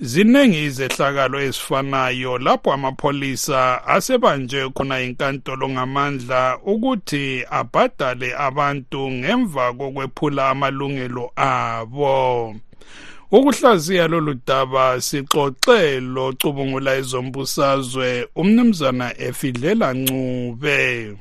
Ziningi 0.00 0.64
izehlakalo 0.64 1.40
ezifanayo 1.40 2.38
lapho 2.38 2.72
amapholisa 2.72 3.86
asebanjwe 3.86 4.70
khona 4.70 5.00
inkantolo 5.00 5.68
ngamandla 5.68 6.58
ukuthi 6.72 7.44
abhadale 7.50 8.28
abantu 8.36 9.10
ngemva 9.10 9.72
kokwephula 9.72 10.50
amalungelo 10.50 11.24
abo. 11.36 12.54
Ukuhlaziya 13.32 14.08
lolu 14.08 14.34
daba 14.46 15.00
sixoxe 15.00 16.00
locubungula 16.00 16.96
ezombusazwe 16.96 18.28
umnumzana 18.36 19.06
efidlela 19.18 19.94
ncube. 19.94 21.16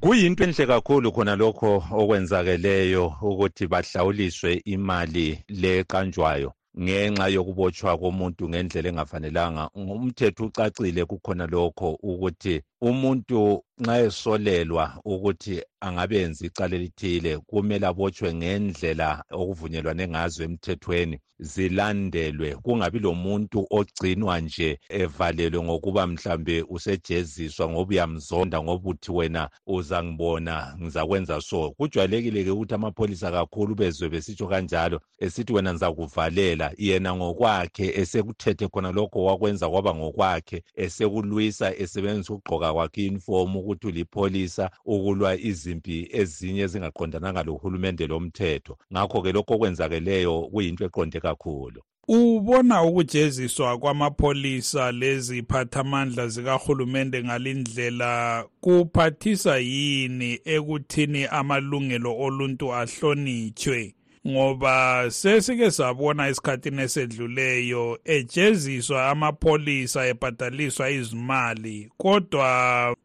Kuyinto 0.00 0.44
enhle 0.44 0.66
kakhulu 0.66 1.12
khona 1.12 1.36
lokho 1.36 1.84
okwenzakeleyo 2.00 3.14
ukuthi 3.22 3.66
bahlawuliswe 3.66 4.62
imali 4.64 5.38
leqanjwayo 5.48 6.52
ngenxa 6.80 7.28
yokubotshwa 7.28 7.98
komuntu 7.98 8.48
ngendlela 8.48 8.88
engafanelanga. 8.88 9.70
Umthetho 9.74 10.44
ucacile 10.46 11.04
kukhona 11.04 11.46
lokho 11.46 11.98
ukuthi 12.02 12.62
umuntu 12.88 13.64
nxa 13.80 13.98
esolelwa 14.06 14.84
ukuthi 15.04 15.62
angabenzi 15.80 16.46
icala 16.46 16.76
elithile 16.76 17.38
kumele 17.38 17.86
abotshwe 17.86 18.34
ngendlela 18.34 19.24
okuvunyelwane 19.40 20.08
ngazo 20.08 20.44
emthethweni 20.44 21.18
zilandelwe. 21.38 22.56
Kungabi 22.62 22.98
lomuntu 22.98 23.66
ogcinwa 23.70 24.40
nje 24.40 24.78
evalelwe 24.88 25.62
ngokuba 25.62 26.06
mhlambe 26.06 26.64
usejeziswa 26.68 27.68
ngoba 27.68 27.90
uyamzonda 27.90 28.62
ngoba 28.62 28.90
uthi 28.90 29.12
wena 29.12 29.50
uzangibona 29.66 30.76
ngizakwenza 30.80 31.40
so. 31.40 31.70
Kujwayelekile-ke 31.70 32.50
ukuthi 32.50 32.74
amapholisa 32.74 33.30
kakhulu 33.30 33.74
bezwe 33.74 34.08
besitsho 34.08 34.46
kanjalo 34.46 35.00
esithi 35.18 35.52
wena 35.52 35.72
ngizakuvalela. 35.72 36.72
Yena 36.78 37.16
ngokwakhe 37.16 37.86
esekuthethe 38.00 38.68
khona 38.68 38.92
lokho 38.92 39.24
wakwenza 39.24 39.70
kwaba 39.70 39.94
ngokwakhe 39.94 40.62
esekulwisa 40.74 41.76
esebenzisa 41.76 42.32
ukugqoka 42.34 42.73
kwakhe 42.74 43.00
iyunifomu 43.02 43.60
ukuthi 43.60 43.86
ulipholisa 43.86 44.70
ukulwa 44.84 45.30
izimpi 45.40 46.08
ezinye 46.20 46.62
ezingaqondananga 46.66 47.42
lohulumende 47.42 48.06
lomthetho 48.06 48.74
ngakho-ke 48.92 49.32
lokho 49.32 49.54
okwenzakeleyo 49.54 50.34
kuyinto 50.52 50.84
eqonde 50.84 51.20
kakhulu. 51.20 51.80
Ubona 52.08 52.82
ukujeziswa 52.82 53.78
kwamapholisa 53.78 54.92
leziphathamandla 54.92 56.28
zikahulumende 56.28 57.24
ngalindlela 57.24 58.44
kuphathisa 58.60 59.58
yini 59.58 60.40
ekuthini 60.44 61.24
amalungelo 61.24 62.10
oluntu 62.24 62.74
ahlonitshwe? 62.74 63.94
Ngoba 64.28 65.04
sesike 65.10 65.70
sabona 65.70 66.28
esikhathini 66.28 66.82
esedluleyo 66.82 67.98
ejeziswa 68.04 69.08
amapholisa 69.10 70.06
ebhadaliswa 70.06 70.90
izimali 70.90 71.90
kodwa 71.96 72.48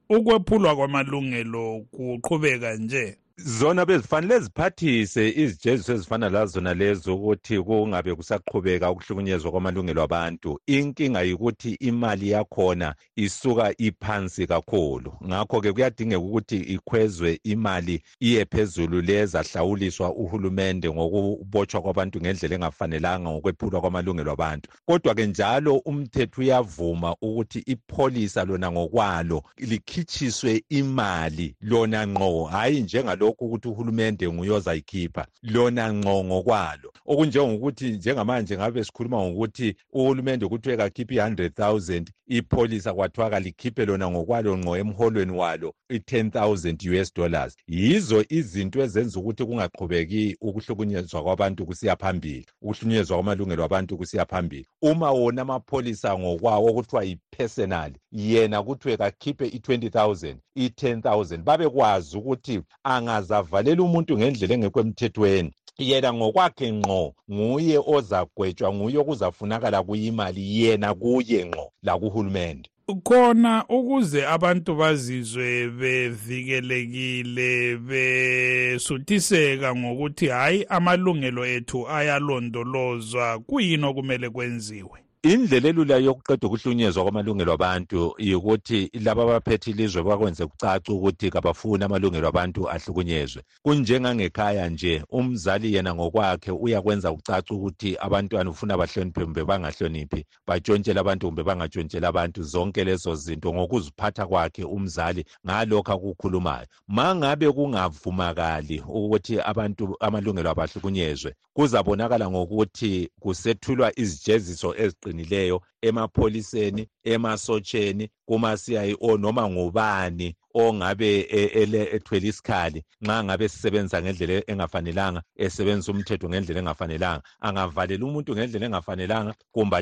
ukwephulwa 0.09 0.75
kwamalungelo 0.75 1.85
kuqhubeka 1.91 2.75
nje. 2.75 3.17
Zona 3.45 3.85
bezifanele 3.85 4.39
ziphathise 4.39 5.29
izijeziso 5.29 5.93
ezifana 5.93 6.29
lazona 6.29 6.73
lezo 6.73 7.15
ukuthi 7.15 7.59
kungabe 7.59 8.15
kusaqhubeka 8.15 8.91
ukuhlukunyezwa 8.91 9.51
kwamalungelo 9.51 10.03
abantu. 10.03 10.59
Inkinga 10.67 11.21
yikuthi 11.21 11.73
imali 11.73 12.29
yakhona 12.29 12.95
isuka 13.15 13.73
iphansi 13.77 14.47
kakhulu. 14.47 15.13
Ngakho-ke 15.25 15.73
kuyadingeka 15.73 16.21
ukuthi 16.21 16.57
ikhwezwe 16.57 17.39
imali 17.43 18.03
iye 18.19 18.45
phezulu 18.45 19.01
lezahlawuliswa 19.01 20.13
uhulumende 20.15 20.89
ngokubotshwa 20.89 21.81
kwabantu 21.81 22.21
ngendlela 22.21 22.55
engafanelanga 22.55 23.29
ngokwephulwa 23.29 23.81
kwamalungelo 23.81 24.31
abantu. 24.31 24.69
Kodwa-ke 24.85 25.27
njalo 25.27 25.75
umthetho 25.75 26.41
uyavuma 26.41 27.15
ukuthi 27.21 27.59
ipholisa 27.59 28.45
lona 28.45 28.71
ngokwalo 28.71 29.43
likhitshiswe 29.57 30.63
imali 30.69 31.55
lona 31.61 32.07
ngqo. 32.07 32.43
Hhayi 32.43 32.81
njengalokhu 33.29 33.45
ukuthi 33.45 33.67
uhulumende 33.67 34.29
nguye 34.29 34.51
ozayikhipha 34.51 35.27
lona 35.43 35.93
ngqo 35.93 36.23
ngokwalo. 36.23 36.91
Okunjengokuthi 37.05 37.89
njengamanje 37.89 38.57
ngabe 38.57 38.83
sikhuluma 38.83 39.17
ngokuthi 39.25 39.75
uhulumende 39.93 40.47
kuthiwe 40.47 40.77
kakhiphe 40.77 41.15
i-hundred 41.15 41.53
thousand 41.55 42.11
ipholisa 42.29 42.93
kwathiwa 42.93 43.29
kalikhiphe 43.29 43.85
lona 43.85 44.11
ngokwalo 44.11 44.57
ngqo 44.57 44.77
emholweni 44.77 45.31
walo 45.31 45.73
i-ten 45.89 46.31
thousand 46.31 46.81
us 47.01 47.13
dollars. 47.13 47.55
Yizo 47.67 48.25
izinto 48.29 48.81
ezenza 48.81 49.19
ukuthi 49.19 49.45
kungaqhubeki 49.45 50.37
ukuhlukunyezwa 50.41 51.23
kwabantu 51.23 51.65
kusiya 51.65 51.95
phambili 51.95 52.45
ukuhlukunyezwa 52.61 53.17
kwamalungelo 53.17 53.63
abantu 53.63 53.97
kusiya 53.97 54.25
phambili. 54.25 54.67
Uma 54.81 55.11
wona 55.11 55.41
amapholisa 55.41 56.19
ngokwawo 56.19 56.69
okuthiwa 56.69 57.03
yi-personal 57.03 57.91
yena 58.11 58.63
kuthiwe 58.63 58.97
kakhiphe 58.97 59.47
i-twenty 59.47 59.89
thousand 59.89 60.37
i-ten 60.55 61.01
thousand 61.01 61.43
babekwazi 61.43 62.17
ukuthi 62.17 62.61
angazavalela 62.83 63.83
umuntu 63.83 64.17
ngendlela 64.17 64.53
engekho 64.53 64.79
emthethweni. 64.79 65.51
Yena 65.79 66.13
ngokwakhe 66.13 66.71
ngqo 66.71 67.13
nguye 67.31 67.79
ozagwetshwa 67.95 68.73
nguye 68.73 68.97
okuzafunakala 68.97 69.83
kuyimali 69.83 70.61
yena 70.61 70.93
kuye 70.93 71.45
ngqo 71.45 71.71
lakuhulumende 71.83 72.69
khona 73.03 73.65
ukuze 73.69 74.27
abantu 74.27 74.75
bazizwe 74.75 75.69
bevikelekile 75.69 77.77
besuthiseka 77.77 79.75
ngokuthi 79.75 80.27
hayi 80.27 80.65
amalungelo 80.69 81.45
ethu 81.45 81.89
ayalondolozwa 81.89 83.39
kuyini 83.39 83.85
okumele 83.85 84.29
kwenziwe? 84.29 85.08
Indlela 85.23 85.69
elula 85.69 85.97
yokuqeda 85.97 86.47
ukuhlunyezwa 86.47 87.03
kwamalungelo 87.03 87.53
abantu 87.53 88.15
yikuthi 88.17 88.89
laba 88.93 89.23
abaphethe 89.23 89.71
ilizwe 89.71 90.03
bakwenze 90.03 90.45
kucaca 90.45 90.89
ukuthi 90.93 91.29
kabafuni 91.29 91.83
amalungelo 91.83 92.27
abantu 92.27 92.69
ahlukunyezwe. 92.69 93.43
Kunjengangekhaya 93.61 94.69
nje 94.69 95.03
umzali 95.09 95.73
yena 95.73 95.95
ngokwakhe 95.95 96.51
uyakwenza 96.51 97.11
kucaca 97.11 97.51
ukuthi 97.51 97.97
abantwana 97.99 98.49
ufuna 98.49 98.77
bahloniphe 98.77 99.23
kumbe 99.23 99.43
bangahloniphi 99.43 100.25
batshontshele 100.47 100.99
abantu 100.99 101.25
kumbe 101.27 101.43
bangatshontsheli 101.43 102.05
abantu 102.05 102.43
zonke 102.43 102.83
lezo 102.83 103.15
zinto 103.15 103.53
ngokuziphatha 103.53 104.25
kwakhe 104.27 104.63
umzali 104.63 105.25
ngalokhu 105.45 105.91
akukhulumayo. 105.91 106.67
Ma 106.87 107.15
ngabe 107.15 107.51
kungavumakali 107.51 108.83
ukuthi 108.87 109.41
abantu 109.41 109.97
amalungelo 109.99 110.49
abahlukunyezwe 110.49 111.35
kuzabonakala 111.53 112.29
ngokuthi 112.29 113.09
kusethulwa 113.19 113.99
izijeziso 113.99 114.75
en 115.09 115.59
emapholiseni 115.81 116.87
emasotsheni 117.03 118.09
kuma-cio 118.25 119.17
noma 119.17 119.49
ngubani 119.49 120.35
ongabe 120.53 121.27
ethwele 121.29 122.27
isikhali. 122.27 122.83
Nxa 123.01 123.23
ngabe 123.23 123.49
sisebenza 123.49 124.01
ngendlela 124.01 124.43
engafanelanga 124.47 125.21
esebenzisa 125.37 125.91
umthetho 125.91 126.29
ngendlela 126.29 126.59
engafanelanga 126.59 127.21
angavalela 127.41 128.05
umuntu 128.05 128.35
ngendlela 128.35 128.65
engafanelanga 128.65 129.33
kumbe 129.51 129.77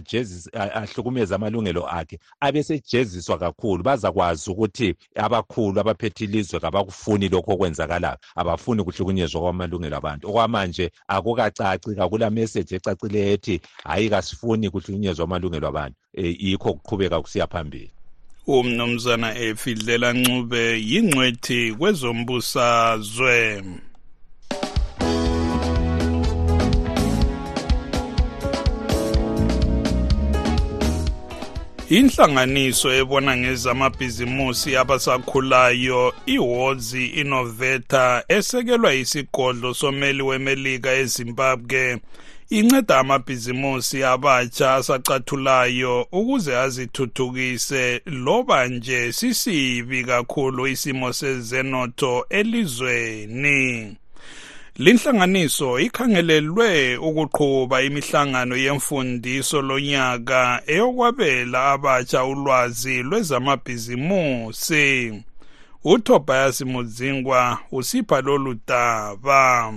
ahlukumeze 0.54 1.36
amalungelo 1.36 1.88
akhe 1.88 2.20
abesejeziswa 2.40 3.38
kakhulu. 3.38 3.84
Bazakwazi 3.84 4.52
ukuthi 4.52 4.96
abakhulu 5.16 5.80
abaphethe 5.80 6.24
ilizwe 6.24 6.60
kabakufuni 6.60 7.30
lokho 7.30 7.52
okwenzakalayo 7.52 8.18
abafuni 8.36 8.84
kuhlukunyezwa 8.84 9.42
kwamalungelo 9.42 9.98
abantu. 9.98 10.30
Okwamanje 10.30 10.92
akukacaci 11.08 11.96
kakula 11.96 12.30
meseji 12.30 12.76
ecacileyo 12.76 13.34
ethi 13.34 13.62
hhayi 13.84 14.10
kasifuni 14.10 14.70
kuhlukunyezwa 14.70 15.26
amalungelo 15.26 15.68
abantu. 15.68 15.87
Um 15.88 16.36
yikho 16.40 16.74
kuqhubeka 16.74 17.22
kusiya 17.22 17.48
phambili. 17.48 17.92
Umnumzana 18.48 19.40
efidlela 19.40 20.14
ncube 20.14 20.82
yingcwethi 20.82 21.76
kwezombusazwe. 21.78 23.64
Inhlanganiso 31.90 32.94
ebona 32.94 33.38
ngezamabhizimusi 33.38 34.76
abasakhulayo 34.76 36.14
iwozi 36.26 37.06
innovata 37.06 38.24
esekelwa 38.28 38.94
isigodlo 38.94 39.74
someli 39.74 40.22
wemelika 40.22 40.92
ezimbabwe. 40.94 42.00
Inceda 42.50 43.00
amabhizimusi 43.00 44.04
abatsha 44.04 44.76
asacathulayo 44.76 46.08
ukuze 46.12 46.58
azithuthukise 46.58 48.02
loba 48.06 48.68
nje 48.68 49.14
sisibi 49.14 50.04
kakhulu 50.04 50.68
isimo 50.68 51.14
sezenotho 51.14 52.26
elizweni. 52.30 53.96
Linhlanganiso 54.78 55.80
ikhangelelwe 55.80 56.98
ukuqhuba 56.98 57.82
imihlangano 57.82 58.56
yemfundiso 58.56 59.62
lonyaka 59.62 60.62
eyokwabela 60.68 61.72
abatsha 61.72 62.24
ulwazi 62.24 63.04
lwezamabhizimusi. 63.04 65.24
Utobias 65.84 66.62
mudzingwa 66.62 67.58
usipha 67.72 68.22
lolu 68.22 68.60
daba. 68.68 69.74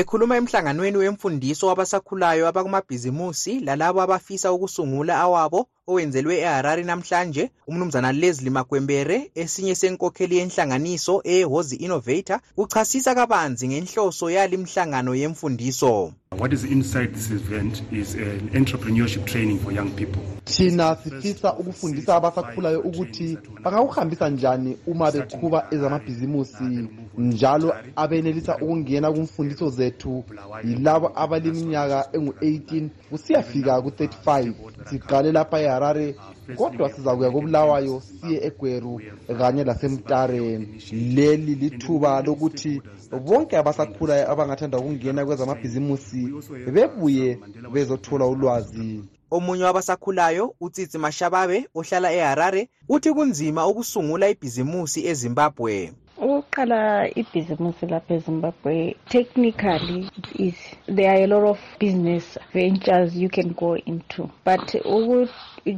Ekhuluma 0.00 0.34
emhlanganweni 0.40 0.96
wemfundiso 1.02 1.64
wabasakhulayo 1.70 2.42
abakumabhizimusi 2.50 3.52
lalabo 3.66 3.98
abafisa 4.02 4.52
ukusungula 4.56 5.12
awabo 5.24 5.60
owenzelwe 5.90 6.34
eharare 6.46 6.82
namhlanje 6.84 7.50
umnumzana 7.68 8.12
leslie 8.12 8.50
makwembere 8.50 9.16
esinye 9.42 9.74
senkokheli 9.74 10.36
yenhlanganiso 10.36 11.14
eyehozi 11.32 11.76
innovator 11.84 12.40
uchasisa 12.56 13.14
kabanzi 13.14 13.68
ngenhloso 13.68 14.26
yali 14.30 14.56
mhlangano 14.56 15.12
yemfundiso 15.20 16.12
What 16.38 16.52
is 16.52 16.64
inside 16.64 17.14
this 17.14 17.30
event 17.30 17.82
is 17.90 18.14
an 18.14 18.50
entrepreneurship 18.52 19.24
training 19.26 19.58
for 19.58 19.72
young 19.72 19.90
people. 19.90 20.22
thina 20.44 20.96
sifisa 20.96 21.54
ukufundisa 21.54 22.16
abasakhulayo 22.16 22.80
ukuthi 22.80 23.38
bangawuhambisa 23.64 24.28
njani 24.28 24.76
uma 24.86 25.12
beqhuba 25.12 25.66
ezamabhizimusi 25.70 26.88
njalo 27.18 27.74
abenelisa 27.96 28.56
ukungena 28.56 29.12
kumfundiso 29.12 29.70
zethu 29.70 30.24
yilabo 30.64 31.12
abaleminyaka 31.14 32.08
engu-18 32.12 32.88
kusiyafika 33.10 33.82
ku-35 33.82 34.52
siqale 34.90 35.32
lapha 35.32 35.58
eharare 35.78 36.14
kodwa 36.56 36.90
sizakuya 36.90 37.30
kobulawayo 37.30 38.02
siye 38.20 38.46
egweru 38.46 39.00
kanye 39.38 39.64
lasemtare. 39.64 40.68
Leli 40.92 41.54
lithuba 41.54 42.22
lokuthi 42.22 42.82
bonke 43.26 43.56
abasakhulayo 43.56 44.30
abangathanda 44.32 44.78
ukungena 44.78 45.26
kwezamabhizimusi 45.26 46.22
bebuye 46.74 47.38
bezothola 47.72 48.26
ulwazi. 48.26 49.00
Omunye 49.30 49.64
wabasakhulayo 49.64 50.54
utsitsi 50.60 50.98
mashababe 50.98 51.68
ohlala 51.74 52.12
eharare 52.12 52.68
uthi 52.88 53.12
kunzima 53.12 53.66
ukusungula 53.66 54.28
ibhizimusi 54.28 55.06
ezimbabwe 55.06 55.92
ukuqala 56.48 56.80
ibhizimusi 57.20 57.84
lapha 57.92 58.14
ezimbabwe 58.18 58.96
technically 59.14 60.00
it 60.18 60.28
is 60.46 60.56
there 60.96 61.10
are 61.10 61.22
a 61.24 61.26
lot 61.26 61.44
of 61.44 61.60
business 61.78 62.38
ventures 62.54 63.14
you 63.14 63.28
can 63.28 63.52
go 63.52 63.76
into. 63.76 64.30
But 64.44 64.66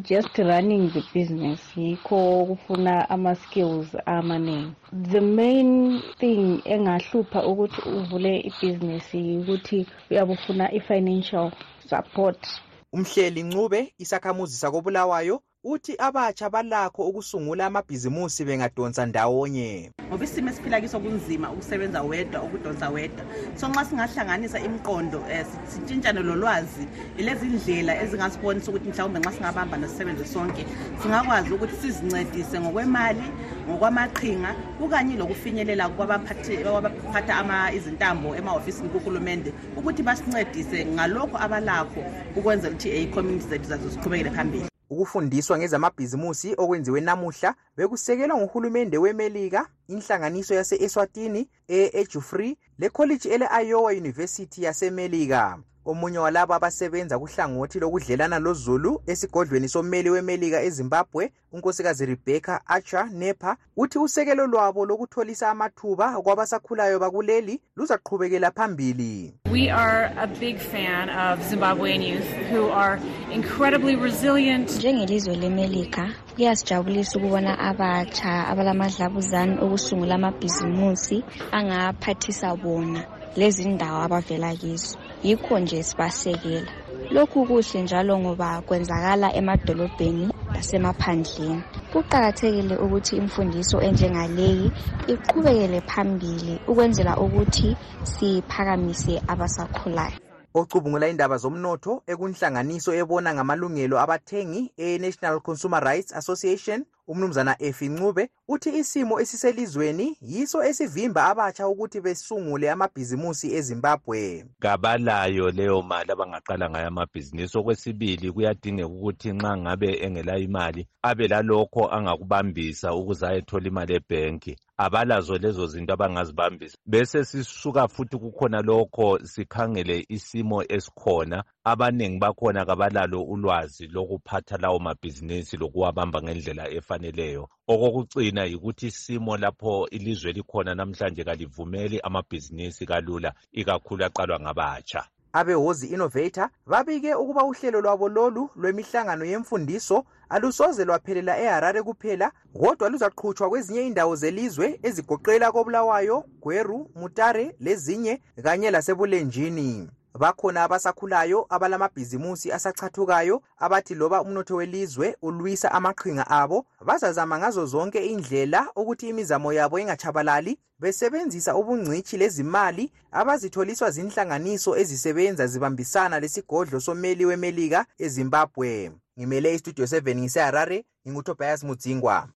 just 0.03 0.39
running 0.39 0.91
the 0.91 1.03
business 1.13 1.61
yikho 1.77 2.47
kufuna 2.47 3.11
ama-skills 3.11 3.89
amaningi. 4.07 4.75
The 4.93 5.21
main 5.21 6.01
thing 6.21 6.63
engahlupha 6.65 7.47
ukuthi 7.47 7.81
uvule 7.89 8.41
ibhizinesi 8.41 9.39
ukuthi 9.39 9.87
uyabufuna 10.11 10.73
i-financial 10.73 11.53
support. 11.89 12.47
Umhleli 12.93 13.43
ncube 13.43 13.95
isakhamuzi 13.99 14.57
sakobulawayo 14.57 15.43
uthi 15.65 15.95
abatsha 15.99 16.51
balakho 16.51 17.03
ukusungula 17.03 17.67
amabhizimusi 17.67 18.45
bengadonsa 18.45 19.07
ndawonye. 19.07 19.93
Ngoba 20.09 20.25
isimo 20.25 20.51
esiphila 20.51 20.81
kiso 20.81 21.01
kunzima 21.01 21.53
ukusebenza 21.53 22.03
wedwa 22.03 22.43
ukudonsa 22.43 22.89
wedwa. 22.91 23.25
So 23.57 23.69
nxa 23.69 23.85
singahlanganisa 23.85 24.59
imiqondo 24.59 25.19
um 25.19 25.45
sitshintshane 25.69 26.21
lolwazi 26.23 26.89
ilezi 27.19 27.47
ndlela 27.47 28.03
ezingasibonisa 28.03 28.71
ukuthi 28.71 28.89
mhlawumbe 28.89 29.21
nxa 29.21 29.33
singabamba 29.33 29.89
sisebenze 29.89 30.25
sonke 30.25 30.67
singakwazi 31.03 31.53
ukuthi 31.53 31.77
sizincedise 31.77 32.61
ngokwemali 32.61 33.27
ngokwamaqhinga 33.69 34.55
kukanye 34.79 35.17
lokufinyelela 35.17 35.89
kwabaphatha 35.89 37.73
izintambo 37.75 38.35
emahhofisini 38.35 38.89
kuhulumende 38.89 39.53
ukuthi 39.77 40.03
basincedise 40.03 40.87
ngalokho 40.87 41.37
abalakho 41.39 42.01
ukwenzela 42.37 42.73
ukuthi 42.75 43.03
icommunity 43.03 43.49
zethu 43.49 43.69
zazo 43.69 43.89
ziqhubekele 43.89 44.31
phambili 44.31 44.70
ukufundiswa 44.91 45.59
ngezamabhizimusi 45.59 46.55
okwenziwe 46.57 47.01
namuhla 47.01 47.55
bekusekelwa 47.77 48.39
nguhulumende 48.39 48.99
wemelika 48.99 49.69
inhlanganiso 49.89 50.55
yase-eswatini 50.55 51.49
e-ejufree 51.69 52.57
lekholiji 52.79 53.29
ele-iowa 53.29 53.93
university 53.93 54.63
yasemelika. 54.65 55.59
Omunye 55.85 56.19
walabo 56.19 56.55
abasebenza 56.55 57.19
kuhlangothi 57.19 57.81
lokudlelana 57.81 58.39
lozulu 58.39 59.03
esigodlweni 59.07 59.69
sommeli 59.69 60.11
wemelika 60.11 60.63
ezimbabwe 60.63 61.33
unkosikazi 61.53 62.07
rebecca 62.07 62.61
archer 62.67 63.09
nepa 63.13 63.57
uthi 63.77 63.99
usekelo 63.99 64.47
lwabo 64.47 64.87
lokutholisa 64.87 65.51
amathuba 65.51 66.23
kwabasakhulayo 66.23 66.99
bakuleli 66.99 67.61
luzaqhubekela 67.77 68.51
phambili 68.51 69.35
We 69.53 69.69
are 69.69 70.13
a 70.17 70.27
big 70.27 70.59
fan 70.59 71.09
of 71.11 71.41
Zimbabwean 71.51 72.03
youth 72.03 72.31
who 72.53 72.71
are 72.71 73.01
incredibly 73.33 73.97
resilient. 73.97 74.71
njengelizwe 74.77 75.37
lemelika 75.37 76.09
kuyasijabulisa 76.35 77.19
ukubona 77.19 77.59
abatsha 77.59 78.47
abalamadlabuzane 78.49 79.59
okusungula 79.61 80.15
amabhizimusi 80.15 81.25
angaphathisa 81.53 82.57
bona 82.57 83.05
lezi 83.37 83.69
ndawo 83.69 84.03
abavela 84.03 84.57
kizo 84.57 84.99
yikho 85.23 85.59
nje 85.59 85.83
sibasekela 85.83 86.73
lokhu 87.11 87.47
kuhle 87.47 87.83
njalo 87.83 88.19
ngoba 88.19 88.63
kwenzakala 88.67 89.35
emadolobheni 89.35 90.27
lasemaphandleni 90.55 91.63
kuqakathekile 91.93 92.77
ukuthi 92.85 93.17
imfundiso 93.17 93.77
enjengaleyi 93.81 94.73
iqhubekele 95.13 95.81
phambili 95.81 96.55
ukwenzela 96.71 97.17
ukuthi 97.25 97.77
siphakamise 98.03 99.23
abasakhulayo. 99.27 100.19
Ocubungula 100.55 101.09
indaba 101.09 101.37
zomnotho 101.37 102.03
ekunhlanganiso 102.07 102.91
ebona 102.95 103.35
ngamalungelo 103.35 103.97
abathengi 104.05 104.73
e-national 104.77 105.41
consumer 105.41 105.81
rights 105.81 106.13
association 106.21 106.85
umnumzana 107.09 107.57
efi 107.59 107.89
ncube 107.89 108.31
uthi 108.53 108.71
isimo 108.79 109.21
esiselizweni 109.21 110.17
yiso 110.21 110.65
esivimba 110.65 111.25
abatsha 111.31 111.69
ukuthi 111.69 112.01
besungule 112.01 112.71
amabhizimusi 112.71 113.55
ezimbabwe. 113.59 114.45
Kabalayo 114.61 115.51
leyo 115.51 115.83
mali 115.83 116.13
abangaqala 116.13 116.71
ngayo 116.71 116.89
amabhizinisi. 116.89 117.59
Okwesibili 117.59 118.33
kuyadingeka 118.33 118.89
ukuthi 118.89 119.33
nxa 119.33 119.57
ngabe 119.57 119.89
engela 120.05 120.39
imali 120.39 120.83
abe 121.03 121.29
lalokho 121.29 121.89
angakubambisa 121.89 122.95
ukuze 122.95 123.27
ayethola 123.27 123.67
imali 123.69 123.95
ebhenki. 123.95 124.57
Abalazo 124.77 125.39
lezo 125.39 125.67
zinto 125.67 125.93
abangazibambisa. 125.93 126.77
Bese 126.87 127.25
sisuka 127.25 127.89
futhi 127.89 128.17
kukhona 128.17 128.63
lokho 128.63 129.19
sikhangele 129.25 130.07
isimo 130.09 130.63
esikhona. 130.69 131.45
Abaningi 131.65 132.19
bakhona 132.19 132.65
kabalalo 132.65 133.23
ulwazi 133.23 133.87
lokuphatha 133.87 134.57
lawo 134.57 134.79
mabhizinisi 134.79 135.57
lokuwabamba 135.57 136.23
ngendlela 136.23 136.71
efaneleyo. 136.71 137.49
Okokucina 137.69 138.40
yikuthi 138.45 138.87
isimo 138.87 139.37
lapho 139.37 139.89
ilizwe 139.91 140.33
likhona 140.33 140.75
namhlanje 140.75 141.25
kalivumeli 141.25 142.01
amabhizinisi 142.01 142.87
kalula 142.87 143.33
ikakhulu 143.53 144.05
aqalwa 144.05 144.41
ngabatsha. 144.41 145.05
Abehozi 145.33 145.87
innovator 145.87 146.51
babike 146.67 147.15
ukuba 147.15 147.45
uhlelo 147.45 147.81
lwabo 147.81 148.09
lolu 148.09 148.51
lwemihlangano 148.57 149.25
yemfundiso 149.25 150.05
alusoze 150.29 150.85
lwaphelela 150.85 151.39
eharare 151.39 151.83
kuphela 151.83 152.33
kodwa 152.53 152.89
luzaqhutshwa 152.89 153.49
kwezinye 153.49 153.87
indawo 153.87 154.17
zelizwe 154.17 154.81
ezigoqela 154.83 155.53
kobulawayo 155.53 156.25
gweru 156.43 156.91
mutare 156.95 157.55
lezinye 157.61 158.23
kanye 158.43 158.71
lasebulenjini. 158.71 159.89
Bakhona 160.19 160.65
abasakhulayo 160.65 161.47
abalamabhizimusi 161.49 162.53
asachathukayo 162.53 163.43
abathi 163.59 163.95
loba 163.95 164.23
umnotho 164.23 164.57
welizwe 164.57 165.17
ulwisa 165.23 165.73
amaqhinga 165.73 166.27
abo 166.31 166.67
bazazama 166.87 167.39
ngazo 167.39 167.67
zonke 167.67 168.07
indlela 168.07 168.67
ukuthi 168.77 169.09
imizamo 169.09 169.53
yabo 169.53 169.79
ingatshabalali 169.79 170.59
besebenzisa 170.81 171.57
ubungcitshi 171.57 172.17
lezimali 172.17 172.93
abazitholiswa 173.13 173.91
zinhlanganiso 173.91 174.77
ezisebenza 174.77 175.47
zibambisana 175.47 176.21
lesigodlo 176.21 176.81
sommeli 176.81 177.25
wemelika 177.25 177.87
ezimbabwe. 177.99 178.93
Ngimele 179.19 179.55
istudio 179.55 179.85
7 179.85 180.17
ngiseharare 180.17 180.85
ngingutobias 181.07 181.65
mudzingwa 181.65 182.29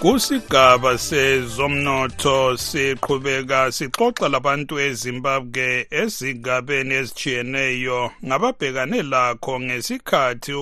kusigaba 0.00 0.98
sezomnotho 0.98 2.56
siqhubeka 2.56 3.72
sixoxa 3.76 4.28
labantu 4.32 4.74
ezimbabwe 4.86 5.86
ezigabeni 6.00 6.94
ezitshiyeneyo 7.00 8.00
ngababhekane 8.26 9.00
lakho 9.12 9.60
ngesikhathi 9.60 10.52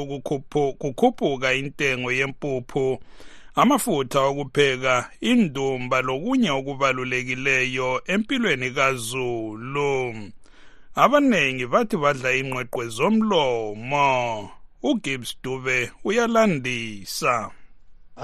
kukhuphuka 0.80 1.48
intengo 1.60 2.10
yempuphu 2.18 2.86
amafutha 3.60 4.20
okupheka 4.30 4.94
indumba 5.30 5.98
lokunye 6.02 6.50
okubalulekileyo 6.58 7.90
empilweni 8.12 8.68
kazulu. 8.76 9.94
Abaningi 11.02 11.66
bathi 11.72 11.96
badla 12.02 12.30
ingqweqwe 12.40 12.84
zomlomo. 12.96 14.50
Ugibbs 14.82 15.30
dube 15.42 15.90
uyalandisa. 16.04 17.34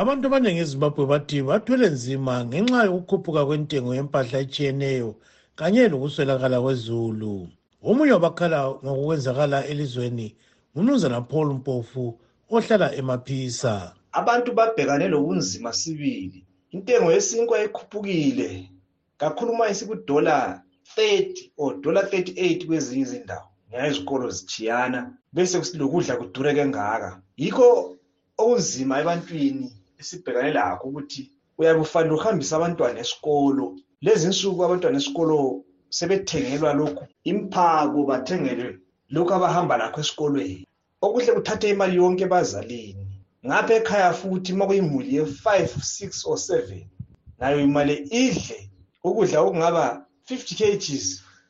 Abantu 0.01 0.27
abaningi 0.27 0.61
ezimbabwe 0.65 1.05
bathi 1.13 1.39
bathwele 1.49 1.87
nzima 1.97 2.35
ngenxa 2.47 2.87
yokukhuphuka 2.89 3.43
kwentengo 3.47 3.91
yempahla 3.99 4.39
etshiyeneyo 4.45 5.11
kanye 5.59 5.83
lokuswelakala 5.93 6.59
kwezulu. 6.65 7.35
Omunye 7.89 8.13
wabakhala 8.17 8.59
ngokukwenzakala 8.83 9.59
elizweni 9.71 10.27
ngumnumzana 10.73 11.21
paul 11.31 11.49
mpofu 11.59 12.05
ohlala 12.51 12.89
emaphisa. 13.01 13.95
Abantu 14.21 14.51
babhekane 14.59 15.07
lobunzima 15.15 15.71
sibili. 15.81 16.41
Intengo 16.75 17.13
yesinkwa 17.15 17.57
ekhuphukile 17.65 18.51
kakhulu 19.21 19.53
uma 19.53 19.71
isikudola 19.73 20.63
30 20.97 21.51
or 21.57 21.71
dollar 21.81 22.05
38 22.05 22.67
kwezinye 22.67 23.03
izindawo 23.03 23.47
ngenxa 23.69 23.89
izikolo 23.91 24.27
zitshiyana 24.37 25.01
bese 25.33 25.57
lokudla 25.79 26.17
kudure 26.17 26.51
kangaka. 26.55 27.11
Yikho 27.37 27.97
okunzima 28.39 29.01
ebantwini 29.01 29.71
esibhekane 30.01 30.51
lakho 30.53 30.89
ukuthi 30.89 31.23
uyabe 31.59 31.81
ufanele 31.81 32.15
uhambise 32.15 32.53
abantwana 32.55 32.99
esikolo. 33.05 33.65
Lezi 34.05 34.27
nsuku 34.29 34.61
abantwana 34.65 34.97
esikolo 34.99 35.37
sebethengelwa 35.97 36.73
lokhu 36.81 37.05
imphako 37.31 37.99
bathengelwe 38.11 38.69
lokhu 39.15 39.33
abahamba 39.35 39.75
lakho 39.81 40.01
esikolweni. 40.01 40.67
Okuhle 41.05 41.33
kuthathe 41.37 41.67
imali 41.71 41.97
yonke 42.01 42.25
ebazalini. 42.27 43.07
Ngapha 43.47 43.75
ekhaya 43.79 44.11
futhi 44.21 44.53
uma 44.53 44.67
kuyimuli 44.69 45.11
ye-five 45.17 45.73
six 45.97 46.11
or 46.31 46.39
seven 46.39 46.85
nayo 47.39 47.61
imali 47.61 47.95
idle 48.23 48.71
ukudla 49.05 49.41
okungaba 49.41 49.85
50 50.29 50.55
kgs 50.59 51.07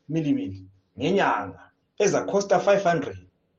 milimili 0.08 0.60
ngenyanga 0.98 1.62
ezakhosta 2.04 2.56
500 2.58 3.16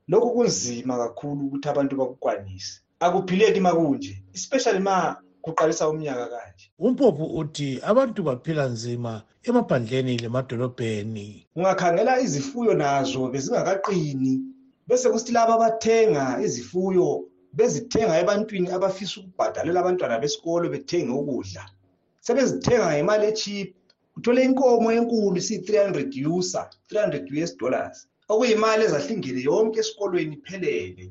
lokhu 0.08 0.28
kunzima 0.34 0.94
kakhulu 0.98 1.40
ukuthi 1.46 1.68
abantu 1.68 1.94
bakukwanise. 1.96 2.80
Akuphileki 3.00 3.60
makunje 3.60 4.22
especially 4.34 4.80
ma 4.80 5.16
kuqalisa 5.42 5.88
umnyaka 5.88 6.26
kanje. 6.26 6.66
Umpophu 6.78 7.24
uthi 7.40 7.80
abantu 7.90 8.22
baphila 8.22 8.64
nzima 8.74 9.22
emaphandleni 9.48 10.18
lemadolobheni. 10.18 11.46
Ungakhangela 11.56 12.20
izifuyo 12.20 12.74
nazo 12.74 13.28
bezingakaqini 13.32 14.32
bese 14.88 15.06
kusithi 15.10 15.32
laba 15.32 15.54
abathenga 15.54 16.24
izifuyo 16.46 17.06
bezithenga 17.56 18.18
ebantwini 18.22 18.68
abafisa 18.76 19.14
ukubhadalela 19.20 19.80
abantwana 19.80 20.22
besikolo 20.22 20.66
bethenge 20.74 21.12
ukudla. 21.20 21.64
Sebezithenga 22.26 22.86
ngemali 22.92 23.26
echip 23.32 23.70
uthole 24.16 24.40
inkomo 24.44 24.88
enkulu 24.98 25.36
isiyi-300 25.40 26.26
usa 26.38 26.60
300 26.90 27.42
us 27.44 27.56
dollars. 27.60 27.98
Okuyimali 28.32 28.82
ezahlingele 28.84 29.40
yonke 29.48 29.78
esikolweni 29.80 30.34
iphelele 30.36 31.04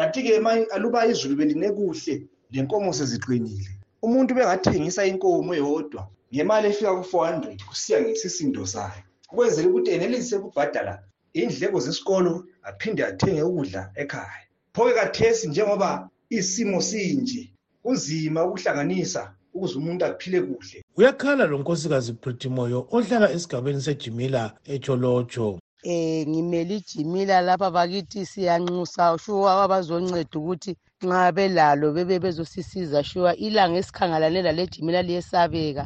kanti-ke 0.00 0.40
aluba 0.70 1.06
izulu 1.06 1.36
beline 1.36 1.70
kuhle 1.70 2.22
lenkomo 2.50 2.92
seziqinile. 2.92 3.70
Umuntu 4.02 4.34
bengathengisa 4.34 5.04
inkomo 5.04 5.54
eyodwa 5.54 6.08
ngemali 6.32 6.68
efika 6.68 6.94
ku-400 6.96 7.64
kusiya 7.68 8.00
ngesisindo 8.00 8.66
sayo. 8.66 9.02
Ukwenzela 9.32 9.68
ukuthi 9.68 9.90
enelise 9.90 10.36
ukubhadala 10.36 11.02
indleko 11.32 11.80
zesikolo 11.80 12.46
aphinde 12.62 13.04
athenge 13.04 13.42
ukudla 13.42 13.92
ekhaya. 13.94 14.46
Pho-ke 14.72 14.94
kathesi 14.94 15.48
njengoba 15.48 16.08
isimo 16.30 16.80
sinje 16.80 17.52
kunzima 17.82 18.44
ukuhlanganisa 18.44 19.34
ukuze 19.54 19.78
umuntu 19.78 20.04
aphile 20.04 20.40
kuhle. 20.40 20.84
Uyakhala 20.96 21.46
lo 21.46 21.58
nkosikazi 21.58 22.12
pritimoyo 22.12 22.86
ohlala 22.90 23.32
esigabeni 23.32 23.80
sejimila 23.80 24.52
echolotsho 24.64 25.60
eh 25.82 26.26
ngimele 26.28 26.76
ijimila 26.76 27.40
lapha 27.40 27.70
bakithi 27.70 28.26
siyanxusa 28.26 29.18
shuwa 29.18 29.62
abazonceda 29.64 30.36
ukuthi 30.38 30.72
nxa 31.04 31.32
belalo 31.32 31.86
bebe 31.96 32.18
bezosisiza 32.24 33.00
shuwa 33.04 33.36
ilanga 33.36 33.78
esikhangalane 33.80 34.42
lale 34.42 34.66
jimila 34.72 35.00
liyesabeka 35.02 35.84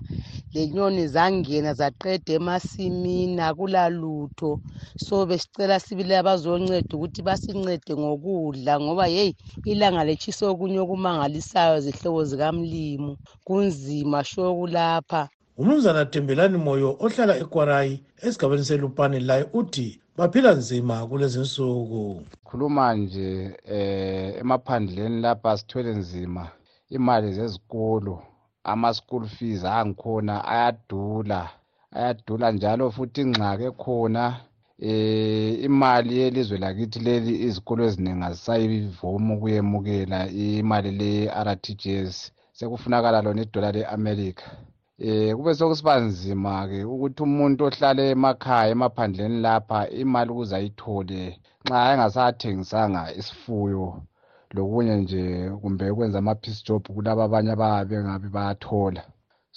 lenyoni 0.54 1.07
zangena 1.14 1.74
zaqeda 1.74 2.33
emasimini 2.38 3.40
akulalutho. 3.48 4.61
So 4.96 5.26
besicela 5.26 5.80
sibili 5.80 6.14
abazonceda 6.14 6.92
ukuthi 6.96 7.22
basincede 7.22 7.92
ngokudla 7.96 8.80
ngoba 8.80 9.07
yeyi 9.07 9.37
ilanga 9.64 10.04
letshisa 10.04 10.44
okunye 10.52 10.78
okumangalisayo 10.85 11.80
zihlobo 11.85 12.24
zikamlimu. 12.24 13.16
Kunzima 13.46 14.24
shokulapha 14.24 15.28
umnumzana 15.58 16.02
thembelani 16.12 16.58
moyo 16.66 16.90
ohlala 17.04 17.34
ekwarayi 17.42 17.94
esigabeni 18.26 18.64
selupane 18.68 19.18
laye 19.28 19.44
uthi 19.60 19.88
baphila 20.16 20.50
nzima 20.60 20.94
kulezi 21.08 21.38
nsuku 21.44 22.02
khuluma 22.46 22.84
nje 22.94 23.28
eh 23.76 24.40
emaphandleni 24.40 25.20
lapha 25.24 25.58
sithwele 25.58 25.92
nzima 26.02 26.42
imali 26.96 27.28
zezikolo 27.36 28.14
ama-school 28.70 29.24
fees 29.34 29.62
angikhona 29.64 30.34
ayadula 30.54 31.40
ayadula 31.96 32.46
njalo 32.52 32.84
futhi 32.96 33.20
ingxaki 33.24 33.64
ekhona. 33.70 34.24
Eh 34.90 35.62
imali 35.68 36.12
yelizwe 36.20 36.56
lakithi 36.64 36.98
leli 37.06 37.32
izikolo 37.46 37.80
eziningi 37.88 38.24
azisayivumi 38.28 39.30
ukuyemukela 39.36 40.18
imali 40.44 40.90
le-rtgs 41.00 42.16
sekufunakala 42.58 43.22
lona 43.24 43.42
idola 43.42 43.68
le-america. 43.76 44.46
Eh 44.98 45.35
kube 45.37 45.54
sokusiba 45.54 45.94
nzima-ke 46.07 46.78
ukuthi 46.85 47.22
umuntu 47.22 47.61
ohlala 47.68 48.02
emakhaya 48.12 48.70
emaphandleni 48.74 49.38
lapha 49.46 49.78
imali 50.00 50.30
ukuze 50.33 50.54
ayithole 50.57 51.22
nxa 51.64 51.78
engasathengisanga 51.92 53.02
isifuyo. 53.20 53.87
Lokunye 54.54 54.94
nje 54.96 55.50
kumbe 55.61 55.90
ukwenza 55.90 56.18
ama-peace 56.18 56.62
job 56.66 56.83
kulabo 56.94 57.22
abanye 57.22 57.52
ababe 57.52 57.85
bengabe 57.90 58.28
bayathola. 58.37 59.02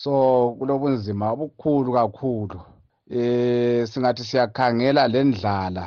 So 0.01 0.11
kulobunzima 0.57 1.25
obukhulu 1.33 1.89
kakhulu. 1.97 2.59
Eh 3.17 3.87
singathi 3.89 4.23
siyakhangela 4.29 5.07
lendlala 5.13 5.85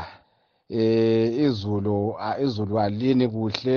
eh 0.69 1.27
izulu 1.47 1.97
izulu 2.45 2.75
alini 2.85 3.27
kuhle. 3.29 3.77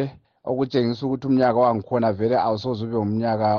Okutshengisa 0.49 1.05
ukuthi 1.05 1.27
umnyaka 1.27 1.59
wangikhona 1.65 2.09
vele 2.17 2.35
awusoze 2.45 2.81
ube 2.85 2.97
umnyaka 3.05 3.49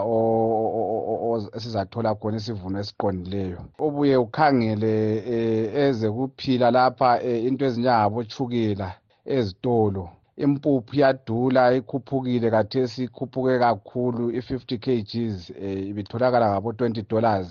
esizathola 1.56 2.10
khona 2.18 2.36
isivuno 2.40 2.76
esiqondileyo 2.82 3.60
ubuye 3.86 4.16
ukhangele 4.26 4.94
um 5.34 5.78
eze 5.84 6.08
kuphila 6.16 6.66
lapha 6.76 7.10
um 7.28 7.46
into 7.48 7.62
ezinjengabotshukela 7.68 8.88
ezitolo 9.36 10.04
impuphu 10.44 10.92
iyadula 10.96 11.62
ikhuphukile 11.78 12.46
kathesi 12.54 13.00
ikhuphuke 13.06 13.54
kakhulu 13.64 14.24
i-fifty 14.38 14.76
kgs 14.84 15.38
um 15.64 15.78
ibitholakala 15.90 16.46
ngabo-twenty 16.50 17.02
dollars 17.10 17.48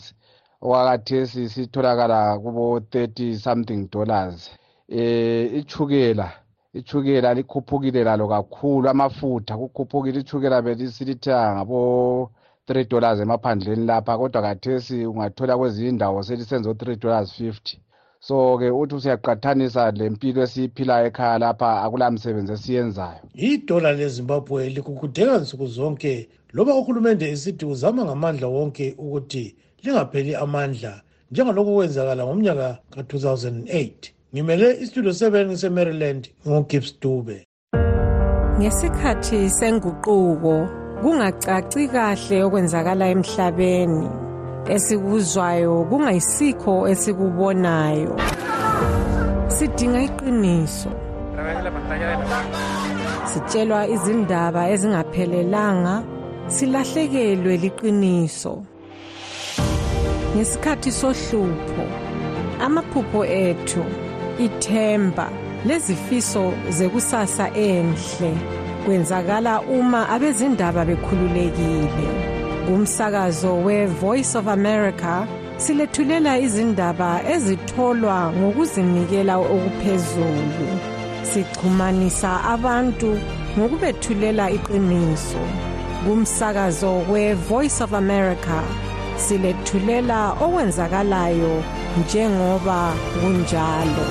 okwakathesi 0.64 1.42
sitholakala 1.54 2.20
kubo-thirty 2.44 3.28
something 3.46 3.82
dollars 3.96 4.38
um 4.90 5.46
ichukela 5.60 6.28
ichukela 6.74 7.34
likhuphukile 7.34 8.04
lalo 8.04 8.28
kakhulu 8.28 8.90
amafutha 8.90 9.58
kukhuphukile 9.58 10.20
ichukela 10.20 10.62
belisilithenga 10.62 11.56
ngabo-three 11.56 12.86
dollars 12.92 13.20
emaphandleni 13.20 13.86
lapha 13.86 14.18
kodwa 14.18 14.42
kathesi 14.42 15.06
ungathola 15.06 15.58
kwezinye 15.58 15.90
indawo 15.90 16.24
selisenza 16.24 16.70
o-three 16.70 16.96
dollars 16.96 17.34
fifty. 17.34 17.80
So-ke 18.20 18.70
uthi 18.72 18.96
usiyaqathanisa 18.96 19.92
le 19.92 20.10
mpilo 20.10 20.42
esiyiphilayo 20.44 21.06
ekhaya 21.08 21.38
lapha 21.38 21.84
akula 21.84 22.12
msebenzi 22.12 22.54
esiyenzayo. 22.54 23.22
Idola 23.34 23.92
lezimbabwe 23.92 24.70
likukudeka 24.70 25.38
nsuku 25.38 25.68
zonke 25.68 26.30
loba 26.54 26.76
uhulumende 26.76 27.30
esithi 27.30 27.66
uzama 27.66 28.06
ngamandla 28.06 28.48
wonke 28.48 28.96
ukuthi 28.98 29.56
lingapheli 29.84 30.36
amandla 30.36 31.02
njengalokhu 31.32 31.76
kwenzakala 31.76 32.26
ngomnyaka 32.26 32.78
ka-2008 32.94 33.92
ngimele 34.34 34.78
istudio 34.82 35.12
7 35.12 35.56
semaryland 35.56 36.30
ngogibbs 36.48 37.00
dube. 37.02 37.46
Ngesikhathi 38.60 39.50
senguquko 39.50 40.56
kungacaci 41.02 41.88
kahle 41.94 42.38
okwenzakala 42.46 43.06
emhlabeni. 43.14 44.10
Esikuzwayo 44.76 45.86
kungayisikho 45.90 46.74
esikubonayo. 46.92 48.14
Sidinga 49.56 50.00
iqiniso. 50.08 50.92
Sitshelwa 53.30 53.88
izindaba 53.96 54.62
ezingaphelelanga 54.74 55.96
silahlekelwe 56.56 57.54
liqiniso. 57.64 58.54
Ngesikhathi 60.36 60.92
sohlupho 61.00 61.86
amaphupho 62.66 63.22
ethu 63.26 63.84
ithemba 64.40 65.30
lezifiso 65.66 66.54
zekusasa 66.70 67.52
enhle 67.56 68.34
kwenzakala 68.86 69.62
uma 69.62 70.10
abezindaba 70.10 70.86
bekhululekile. 70.86 72.08
Kumsakazo 72.68 73.64
we-voice 73.66 74.36
of 74.36 74.48
america 74.48 75.28
silethulela 75.58 76.40
izindaba 76.40 77.22
ezitholwa 77.34 78.34
ngokuzinikela 78.38 79.38
okuphezulu. 79.38 80.68
Sixhumanisa 81.30 82.32
abantu 82.54 83.20
ngokubethulela 83.58 84.52
iqiniso. 84.52 85.44
Kumsakazo 86.04 86.92
we-voice 87.12 87.84
of 87.84 87.94
america 87.94 88.60
silethulela 89.18 90.20
okwenzakalayo 90.44 91.64
njengoba 91.98 92.94
kunjalo. 93.22 94.06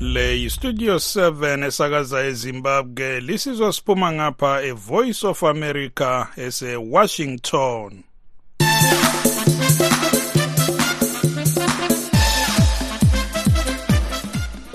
Le 0.00 0.40
yistudio 0.40 0.94
7 0.94 1.66
esakaza 1.66 2.24
ezimbabwe 2.24 3.20
lisizwa 3.20 3.72
siphuma 3.72 4.12
ngapha 4.12 4.62
evoice 4.62 5.26
of 5.26 5.42
america 5.42 6.26
ese-washington. 6.36 8.05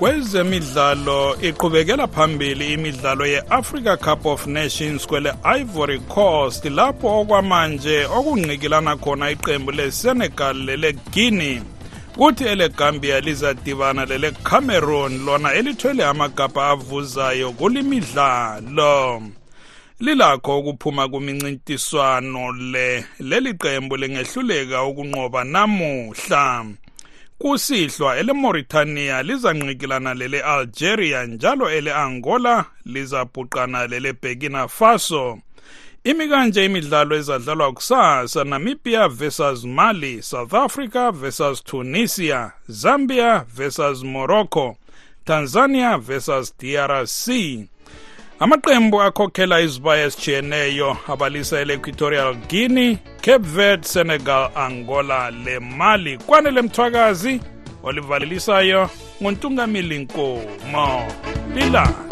Kwezemidlalo 0.02 1.36
iqhubekela 1.42 2.06
phambili 2.08 2.72
imidlalo 2.72 3.26
ye-africa 3.26 3.96
cup 3.96 4.26
of 4.26 4.46
nations 4.46 5.06
kwele 5.06 5.32
ivory 5.60 5.98
coast 5.98 6.64
lapho 6.64 7.20
okwamanje 7.20 8.04
okungqikilana 8.04 8.96
khona 8.96 9.30
iqembu 9.30 9.70
lesenegal 9.72 10.56
leleguinea. 10.56 11.62
Kuthi 12.16 12.44
elegambia 12.44 13.20
lizadibana 13.20 14.04
lelecameroon 14.04 15.24
lona 15.24 15.52
elithwele 15.52 16.04
amagabha 16.04 16.68
avuzayo 16.68 17.52
kulimidlalo. 17.52 19.22
Lilakho 20.00 20.58
ukuphuma 20.58 21.08
kumincintiswano 21.08 22.52
le 22.52 23.04
leli 23.20 23.54
qembu 23.54 23.96
lingehluleka 23.96 24.84
ukunqoba 24.84 25.44
namuhla. 25.44 26.64
Kusihlwa 27.42 28.16
eleMauritania 28.16 29.22
lizanqikilana 29.22 30.14
lele 30.14 30.40
Algeria 30.42 31.26
njalo 31.26 31.70
ele 31.70 31.92
Angola 31.92 32.64
lizabhuqana 32.86 33.86
lele 33.86 34.12
Burkina 34.12 34.68
Faso. 34.68 35.38
Imi 36.04 36.28
kanje 36.28 36.64
imidlalo 36.64 37.16
ezadlalwa 37.16 37.72
kusasa 37.72 38.44
Namibia 38.44 39.08
versus 39.08 39.64
Mali 39.64 40.22
South 40.22 40.54
Africa 40.54 41.10
versus 41.12 41.64
Tunisia 41.64 42.52
Zambia 42.68 43.44
versus 43.56 44.04
Morocco 44.04 44.76
Tanzania 45.24 45.98
versus 45.98 46.54
DRC 46.58 47.28
amaqembu 48.42 49.02
akhokhela 49.02 49.60
izibaya 49.60 50.04
ezitshiyeneyo 50.06 50.96
abalisa 51.12 51.60
ele-equatorial 51.60 52.34
guinea 52.50 52.98
cape 53.24 53.46
verde 53.54 53.86
senegal 53.88 54.50
angola 54.56 55.30
le 55.30 55.58
mali. 55.58 56.18
Kwanele 56.18 56.62
mthwakazi 56.62 57.40
olivalelisayo 57.82 58.90
nguntungamili 59.22 59.98
nkomo. 59.98 61.12
Lilanga. 61.54 62.11